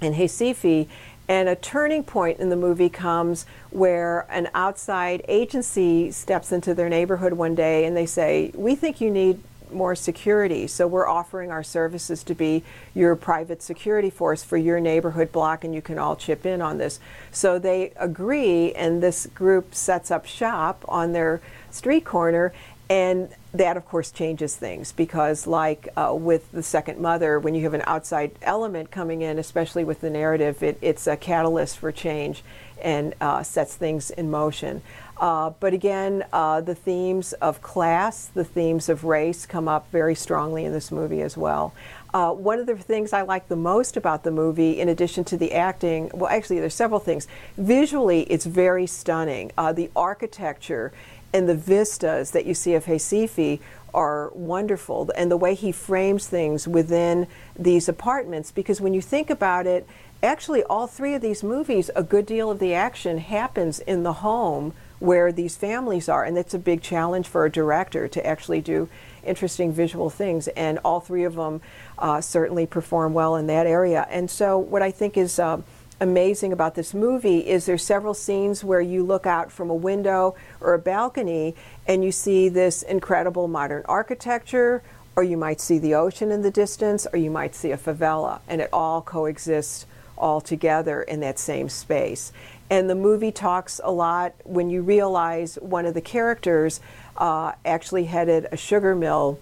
in 0.00 0.14
Recife 0.14 0.88
and 1.30 1.48
a 1.48 1.54
turning 1.54 2.02
point 2.02 2.40
in 2.40 2.48
the 2.48 2.56
movie 2.56 2.88
comes 2.88 3.46
where 3.70 4.26
an 4.30 4.48
outside 4.52 5.24
agency 5.28 6.10
steps 6.10 6.50
into 6.50 6.74
their 6.74 6.88
neighborhood 6.88 7.32
one 7.34 7.54
day 7.54 7.84
and 7.84 7.96
they 7.96 8.04
say, 8.04 8.50
We 8.56 8.74
think 8.74 9.00
you 9.00 9.12
need 9.12 9.40
more 9.70 9.94
security, 9.94 10.66
so 10.66 10.88
we're 10.88 11.06
offering 11.06 11.52
our 11.52 11.62
services 11.62 12.24
to 12.24 12.34
be 12.34 12.64
your 12.96 13.14
private 13.14 13.62
security 13.62 14.10
force 14.10 14.42
for 14.42 14.56
your 14.56 14.80
neighborhood 14.80 15.30
block, 15.30 15.62
and 15.62 15.72
you 15.72 15.80
can 15.80 16.00
all 16.00 16.16
chip 16.16 16.44
in 16.44 16.60
on 16.60 16.78
this. 16.78 16.98
So 17.30 17.60
they 17.60 17.92
agree, 17.94 18.72
and 18.72 19.00
this 19.00 19.26
group 19.26 19.72
sets 19.72 20.10
up 20.10 20.26
shop 20.26 20.84
on 20.88 21.12
their 21.12 21.40
street 21.70 22.04
corner, 22.04 22.52
and 22.88 23.28
that, 23.52 23.76
of 23.76 23.84
course, 23.84 24.10
changes 24.10 24.54
things 24.54 24.92
because, 24.92 25.46
like 25.46 25.88
uh, 25.96 26.14
with 26.14 26.50
the 26.52 26.62
second 26.62 27.00
mother, 27.00 27.38
when 27.40 27.54
you 27.54 27.62
have 27.64 27.74
an 27.74 27.82
outside 27.86 28.30
element 28.42 28.90
coming 28.90 29.22
in, 29.22 29.38
especially 29.38 29.82
with 29.82 30.00
the 30.00 30.10
narrative, 30.10 30.62
it, 30.62 30.78
it's 30.80 31.06
a 31.06 31.16
catalyst 31.16 31.78
for 31.78 31.90
change 31.90 32.44
and 32.80 33.14
uh, 33.20 33.42
sets 33.42 33.74
things 33.74 34.10
in 34.10 34.30
motion. 34.30 34.82
Uh, 35.16 35.50
but 35.60 35.74
again, 35.74 36.24
uh, 36.32 36.62
the 36.62 36.74
themes 36.74 37.34
of 37.34 37.60
class, 37.60 38.26
the 38.26 38.44
themes 38.44 38.88
of 38.88 39.04
race 39.04 39.44
come 39.44 39.68
up 39.68 39.90
very 39.92 40.14
strongly 40.14 40.64
in 40.64 40.72
this 40.72 40.90
movie 40.90 41.20
as 41.20 41.36
well. 41.36 41.74
Uh, 42.14 42.32
one 42.32 42.58
of 42.58 42.66
the 42.66 42.76
things 42.76 43.12
I 43.12 43.22
like 43.22 43.48
the 43.48 43.56
most 43.56 43.96
about 43.96 44.24
the 44.24 44.30
movie, 44.30 44.80
in 44.80 44.88
addition 44.88 45.24
to 45.24 45.36
the 45.36 45.52
acting, 45.52 46.10
well, 46.14 46.30
actually, 46.30 46.58
there's 46.58 46.74
several 46.74 47.00
things. 47.00 47.28
Visually, 47.58 48.22
it's 48.22 48.46
very 48.46 48.86
stunning. 48.86 49.52
Uh, 49.58 49.72
the 49.72 49.90
architecture 49.94 50.90
and 51.32 51.48
the 51.48 51.54
vistas 51.54 52.32
that 52.32 52.46
you 52.46 52.54
see 52.54 52.74
of 52.74 52.86
Recife 52.86 53.60
are 53.92 54.30
wonderful, 54.34 55.10
and 55.16 55.30
the 55.30 55.36
way 55.36 55.54
he 55.54 55.72
frames 55.72 56.26
things 56.26 56.66
within 56.66 57.26
these 57.58 57.88
apartments. 57.88 58.52
Because 58.52 58.80
when 58.80 58.94
you 58.94 59.00
think 59.00 59.30
about 59.30 59.66
it, 59.66 59.86
actually, 60.22 60.62
all 60.64 60.86
three 60.86 61.14
of 61.14 61.22
these 61.22 61.42
movies, 61.42 61.90
a 61.96 62.02
good 62.02 62.26
deal 62.26 62.50
of 62.50 62.58
the 62.58 62.74
action 62.74 63.18
happens 63.18 63.80
in 63.80 64.02
the 64.02 64.14
home 64.14 64.72
where 64.98 65.32
these 65.32 65.56
families 65.56 66.08
are, 66.08 66.24
and 66.24 66.36
it's 66.36 66.54
a 66.54 66.58
big 66.58 66.82
challenge 66.82 67.26
for 67.26 67.44
a 67.44 67.50
director 67.50 68.06
to 68.06 68.24
actually 68.24 68.60
do 68.60 68.88
interesting 69.24 69.72
visual 69.72 70.10
things. 70.10 70.46
And 70.48 70.78
all 70.84 71.00
three 71.00 71.24
of 71.24 71.34
them 71.34 71.60
uh, 71.98 72.20
certainly 72.20 72.66
perform 72.66 73.12
well 73.14 73.36
in 73.36 73.46
that 73.46 73.66
area. 73.66 74.06
And 74.10 74.30
so, 74.30 74.58
what 74.58 74.82
I 74.82 74.90
think 74.90 75.16
is 75.16 75.38
uh, 75.38 75.62
amazing 76.00 76.52
about 76.52 76.74
this 76.74 76.94
movie 76.94 77.46
is 77.46 77.66
there's 77.66 77.84
several 77.84 78.14
scenes 78.14 78.64
where 78.64 78.80
you 78.80 79.04
look 79.04 79.26
out 79.26 79.52
from 79.52 79.68
a 79.68 79.74
window 79.74 80.34
or 80.60 80.72
a 80.72 80.78
balcony 80.78 81.54
and 81.86 82.02
you 82.02 82.10
see 82.10 82.48
this 82.48 82.82
incredible 82.82 83.46
modern 83.46 83.84
architecture 83.86 84.82
or 85.14 85.22
you 85.22 85.36
might 85.36 85.60
see 85.60 85.78
the 85.78 85.94
ocean 85.94 86.30
in 86.30 86.40
the 86.40 86.50
distance 86.50 87.06
or 87.12 87.18
you 87.18 87.30
might 87.30 87.54
see 87.54 87.70
a 87.70 87.76
favela 87.76 88.40
and 88.48 88.62
it 88.62 88.70
all 88.72 89.02
coexists 89.02 89.84
all 90.16 90.40
together 90.40 91.02
in 91.02 91.20
that 91.20 91.38
same 91.38 91.68
space. 91.68 92.32
And 92.70 92.88
the 92.88 92.94
movie 92.94 93.32
talks 93.32 93.80
a 93.82 93.90
lot 93.90 94.34
when 94.44 94.70
you 94.70 94.80
realize 94.80 95.56
one 95.56 95.84
of 95.84 95.92
the 95.92 96.00
characters 96.00 96.80
uh, 97.16 97.52
actually 97.64 98.04
headed 98.04 98.46
a 98.50 98.56
sugar 98.56 98.94
mill 98.94 99.38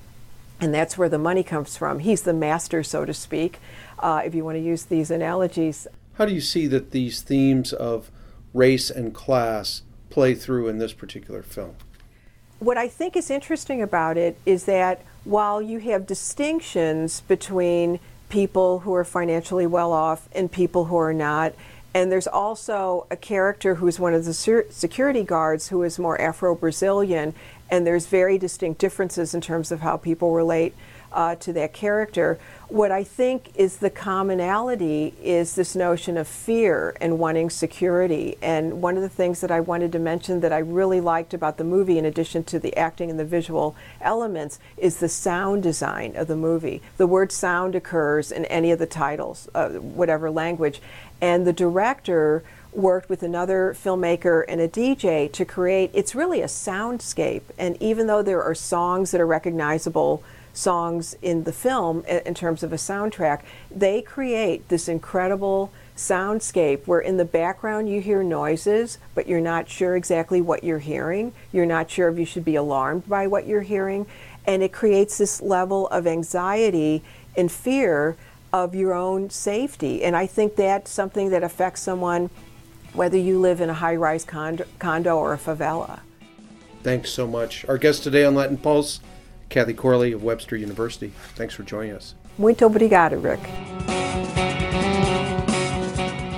and 0.60 0.74
that's 0.74 0.98
where 0.98 1.08
the 1.08 1.18
money 1.18 1.44
comes 1.44 1.76
from. 1.76 2.00
He's 2.00 2.22
the 2.22 2.32
master 2.32 2.82
so 2.82 3.04
to 3.04 3.14
speak 3.14 3.60
uh, 4.00 4.22
if 4.24 4.34
you 4.34 4.44
want 4.44 4.56
to 4.56 4.60
use 4.60 4.84
these 4.84 5.12
analogies 5.12 5.86
how 6.18 6.26
do 6.26 6.34
you 6.34 6.40
see 6.40 6.66
that 6.66 6.90
these 6.90 7.22
themes 7.22 7.72
of 7.72 8.10
race 8.52 8.90
and 8.90 9.14
class 9.14 9.82
play 10.10 10.34
through 10.34 10.66
in 10.66 10.78
this 10.78 10.92
particular 10.92 11.44
film? 11.44 11.76
What 12.58 12.76
I 12.76 12.88
think 12.88 13.16
is 13.16 13.30
interesting 13.30 13.80
about 13.80 14.16
it 14.16 14.36
is 14.44 14.64
that 14.64 15.02
while 15.22 15.62
you 15.62 15.78
have 15.78 16.08
distinctions 16.08 17.20
between 17.20 18.00
people 18.30 18.80
who 18.80 18.92
are 18.94 19.04
financially 19.04 19.66
well 19.66 19.92
off 19.92 20.28
and 20.32 20.50
people 20.50 20.86
who 20.86 20.96
are 20.96 21.14
not, 21.14 21.54
and 21.94 22.10
there's 22.10 22.26
also 22.26 23.06
a 23.12 23.16
character 23.16 23.76
who's 23.76 24.00
one 24.00 24.12
of 24.12 24.24
the 24.24 24.34
security 24.34 25.22
guards 25.22 25.68
who 25.68 25.84
is 25.84 26.00
more 26.00 26.20
Afro 26.20 26.56
Brazilian, 26.56 27.32
and 27.70 27.86
there's 27.86 28.06
very 28.06 28.38
distinct 28.38 28.80
differences 28.80 29.34
in 29.34 29.40
terms 29.40 29.70
of 29.70 29.80
how 29.80 29.96
people 29.96 30.32
relate 30.32 30.74
uh, 31.12 31.34
to 31.36 31.52
that 31.54 31.72
character. 31.72 32.38
What 32.68 32.90
I 32.90 33.02
think 33.02 33.50
is 33.54 33.78
the 33.78 33.88
commonality 33.88 35.14
is 35.22 35.54
this 35.54 35.74
notion 35.74 36.18
of 36.18 36.28
fear 36.28 36.94
and 37.00 37.18
wanting 37.18 37.48
security. 37.48 38.36
And 38.42 38.82
one 38.82 38.96
of 38.96 39.02
the 39.02 39.08
things 39.08 39.40
that 39.40 39.50
I 39.50 39.60
wanted 39.60 39.92
to 39.92 39.98
mention 39.98 40.40
that 40.40 40.52
I 40.52 40.58
really 40.58 41.00
liked 41.00 41.32
about 41.32 41.56
the 41.56 41.64
movie, 41.64 41.98
in 41.98 42.04
addition 42.04 42.44
to 42.44 42.58
the 42.58 42.76
acting 42.76 43.10
and 43.10 43.18
the 43.18 43.24
visual 43.24 43.74
elements, 44.00 44.58
is 44.76 44.98
the 44.98 45.08
sound 45.08 45.62
design 45.62 46.14
of 46.14 46.28
the 46.28 46.36
movie. 46.36 46.82
The 46.98 47.06
word 47.06 47.32
sound 47.32 47.74
occurs 47.74 48.30
in 48.30 48.44
any 48.46 48.70
of 48.70 48.78
the 48.78 48.86
titles, 48.86 49.48
uh, 49.54 49.70
whatever 49.70 50.30
language. 50.30 50.82
And 51.20 51.46
the 51.46 51.52
director 51.52 52.44
worked 52.72 53.08
with 53.08 53.22
another 53.22 53.74
filmmaker 53.74 54.44
and 54.46 54.60
a 54.60 54.68
DJ 54.68 55.32
to 55.32 55.44
create, 55.44 55.90
it's 55.94 56.14
really 56.14 56.42
a 56.42 56.46
soundscape. 56.46 57.42
And 57.58 57.80
even 57.80 58.06
though 58.06 58.22
there 58.22 58.42
are 58.42 58.54
songs 58.54 59.10
that 59.10 59.20
are 59.20 59.26
recognizable, 59.26 60.22
songs 60.58 61.16
in 61.22 61.44
the 61.44 61.52
film 61.52 62.04
in 62.04 62.34
terms 62.34 62.62
of 62.62 62.72
a 62.72 62.76
soundtrack, 62.76 63.42
they 63.70 64.02
create 64.02 64.68
this 64.68 64.88
incredible 64.88 65.72
soundscape 65.96 66.86
where 66.86 67.00
in 67.00 67.16
the 67.16 67.24
background 67.24 67.88
you 67.88 68.00
hear 68.00 68.22
noises, 68.22 68.98
but 69.14 69.28
you're 69.28 69.40
not 69.40 69.68
sure 69.68 69.96
exactly 69.96 70.40
what 70.40 70.64
you're 70.64 70.78
hearing. 70.78 71.32
You're 71.52 71.66
not 71.66 71.90
sure 71.90 72.08
if 72.08 72.18
you 72.18 72.24
should 72.24 72.44
be 72.44 72.56
alarmed 72.56 73.08
by 73.08 73.26
what 73.26 73.46
you're 73.46 73.62
hearing. 73.62 74.06
And 74.46 74.62
it 74.62 74.72
creates 74.72 75.18
this 75.18 75.40
level 75.40 75.88
of 75.88 76.06
anxiety 76.06 77.02
and 77.36 77.50
fear 77.50 78.16
of 78.52 78.74
your 78.74 78.94
own 78.94 79.30
safety. 79.30 80.02
And 80.02 80.16
I 80.16 80.26
think 80.26 80.56
that's 80.56 80.90
something 80.90 81.30
that 81.30 81.42
affects 81.42 81.82
someone 81.82 82.30
whether 82.94 83.18
you 83.18 83.38
live 83.38 83.60
in 83.60 83.68
a 83.70 83.74
high 83.74 83.96
rise 83.96 84.24
condo, 84.24 84.64
condo 84.78 85.16
or 85.16 85.34
a 85.34 85.38
favela. 85.38 86.00
Thanks 86.82 87.10
so 87.10 87.26
much. 87.26 87.64
Our 87.68 87.76
guest 87.76 88.02
today 88.02 88.24
on 88.24 88.34
Latin 88.34 88.56
Pulse 88.56 89.00
Kathy 89.48 89.74
Corley 89.74 90.12
of 90.12 90.22
Webster 90.22 90.56
University. 90.56 91.12
Thanks 91.34 91.54
for 91.54 91.62
joining 91.62 91.92
us. 91.92 92.14
Muito 92.38 92.66
obrigado, 92.68 93.22
Rick. 93.22 93.40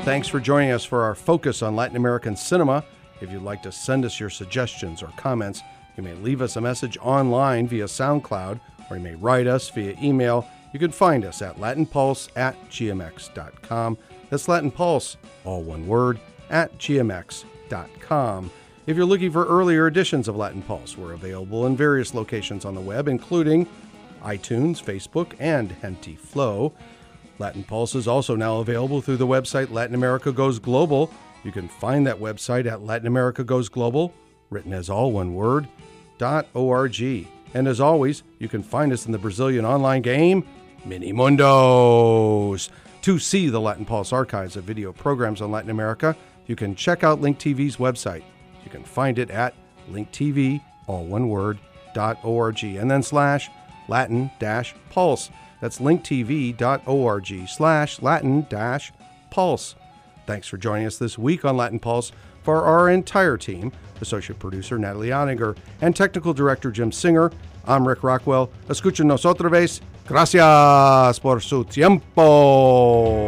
Thanks 0.04 0.28
for 0.28 0.40
joining 0.40 0.70
us 0.70 0.84
for 0.84 1.02
our 1.02 1.14
focus 1.14 1.62
on 1.62 1.76
Latin 1.76 1.96
American 1.96 2.34
cinema. 2.36 2.84
If 3.20 3.30
you'd 3.30 3.42
like 3.42 3.62
to 3.62 3.72
send 3.72 4.04
us 4.04 4.18
your 4.18 4.30
suggestions 4.30 5.02
or 5.02 5.08
comments, 5.16 5.62
you 5.96 6.02
may 6.02 6.14
leave 6.14 6.40
us 6.40 6.56
a 6.56 6.60
message 6.60 6.96
online 7.02 7.68
via 7.68 7.84
SoundCloud 7.84 8.60
or 8.88 8.96
you 8.96 9.02
may 9.02 9.14
write 9.14 9.46
us 9.46 9.68
via 9.70 9.94
email. 10.02 10.48
You 10.72 10.78
can 10.78 10.90
find 10.90 11.24
us 11.24 11.42
at 11.42 11.56
latinpulse 11.56 12.28
at 12.36 12.56
gmx.com. 12.70 13.98
That's 14.30 14.48
Latin 14.48 14.70
Pulse, 14.70 15.16
all 15.44 15.62
one 15.62 15.86
word, 15.86 16.18
at 16.48 16.76
gmx.com. 16.78 18.50
If 18.90 18.96
you're 18.96 19.06
looking 19.06 19.30
for 19.30 19.46
earlier 19.46 19.86
editions 19.86 20.26
of 20.26 20.34
Latin 20.34 20.62
Pulse, 20.62 20.98
we're 20.98 21.12
available 21.12 21.66
in 21.66 21.76
various 21.76 22.12
locations 22.12 22.64
on 22.64 22.74
the 22.74 22.80
web, 22.80 23.06
including 23.06 23.68
iTunes, 24.20 24.82
Facebook, 24.82 25.34
and 25.38 25.70
Henty 25.70 26.16
Flow. 26.16 26.72
Latin 27.38 27.62
Pulse 27.62 27.94
is 27.94 28.08
also 28.08 28.34
now 28.34 28.56
available 28.56 29.00
through 29.00 29.18
the 29.18 29.28
website 29.28 29.70
Latin 29.70 29.94
America 29.94 30.32
Goes 30.32 30.58
Global. 30.58 31.08
You 31.44 31.52
can 31.52 31.68
find 31.68 32.04
that 32.08 32.18
website 32.18 32.66
at 32.66 32.82
Latin 32.82 33.06
America 33.06 33.44
Goes 33.44 33.68
Global, 33.68 34.12
written 34.50 34.72
as 34.72 34.90
all 34.90 35.12
one 35.12 35.34
word, 35.34 35.68
dot 36.18 36.48
.org. 36.52 37.00
And 37.54 37.68
as 37.68 37.80
always, 37.80 38.24
you 38.40 38.48
can 38.48 38.64
find 38.64 38.92
us 38.92 39.06
in 39.06 39.12
the 39.12 39.18
Brazilian 39.18 39.64
online 39.64 40.02
game, 40.02 40.44
Mini 40.84 41.12
Mundos. 41.12 42.70
To 43.02 43.18
see 43.20 43.50
the 43.50 43.60
Latin 43.60 43.84
Pulse 43.84 44.12
archives 44.12 44.56
of 44.56 44.64
video 44.64 44.92
programs 44.92 45.40
on 45.40 45.52
Latin 45.52 45.70
America, 45.70 46.16
you 46.48 46.56
can 46.56 46.74
check 46.74 47.04
out 47.04 47.20
Link 47.20 47.38
TV's 47.38 47.76
website. 47.76 48.24
You 48.70 48.78
can 48.78 48.84
find 48.84 49.18
it 49.18 49.30
at 49.30 49.54
linktv, 49.90 50.60
all 50.86 51.04
one 51.04 51.28
word, 51.28 51.58
dot 51.92 52.18
org, 52.22 52.62
and 52.62 52.88
then 52.88 53.02
slash 53.02 53.50
Latin 53.88 54.30
dash 54.38 54.76
pulse. 54.90 55.28
That's 55.60 55.80
linktv.org 55.80 57.48
slash 57.48 58.00
Latin 58.00 58.46
dash 58.48 58.92
pulse. 59.32 59.74
Thanks 60.24 60.46
for 60.46 60.56
joining 60.56 60.86
us 60.86 60.98
this 60.98 61.18
week 61.18 61.44
on 61.44 61.56
Latin 61.56 61.80
Pulse. 61.80 62.12
For 62.44 62.62
our 62.62 62.88
entire 62.88 63.36
team, 63.36 63.72
associate 64.00 64.38
producer 64.38 64.78
Natalie 64.78 65.08
Ottinger 65.08 65.56
and 65.80 65.96
technical 65.96 66.32
director 66.32 66.70
Jim 66.70 66.92
Singer, 66.92 67.32
I'm 67.66 67.86
Rick 67.86 68.04
Rockwell. 68.04 68.50
Escúchenos 68.68 69.24
otra 69.24 69.50
vez. 69.50 69.80
Gracias 70.06 71.18
por 71.18 71.40
su 71.40 71.64
tiempo. 71.64 73.26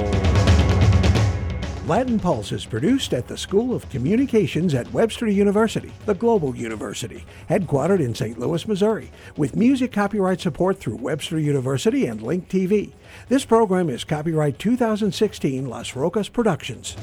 Latin 1.89 2.21
Pulse 2.21 2.53
is 2.53 2.65
produced 2.65 3.13
at 3.13 3.27
the 3.27 3.37
School 3.37 3.75
of 3.75 3.91
Communications 3.91 4.73
at 4.73 4.93
Webster 4.93 5.27
University, 5.27 5.91
the 6.07 6.15
global 6.15 6.55
university, 6.55 7.25
headquartered 7.51 7.99
in 7.99 8.15
St. 8.15 8.39
Louis, 8.39 8.69
Missouri, 8.69 9.11
with 9.37 9.57
music 9.57 9.91
copyright 9.91 10.41
support 10.41 10.79
through 10.79 10.95
Webster 10.95 11.41
University 11.41 12.07
and 12.07 12.23
Link 12.23 12.49
TV. 12.49 12.93
This 13.29 13.45
program 13.45 13.91
is 13.91 14.05
copyright 14.05 14.61
2016 14.61 15.67
Las 15.69 15.97
Rocas 15.97 16.29
Productions. 16.29 16.97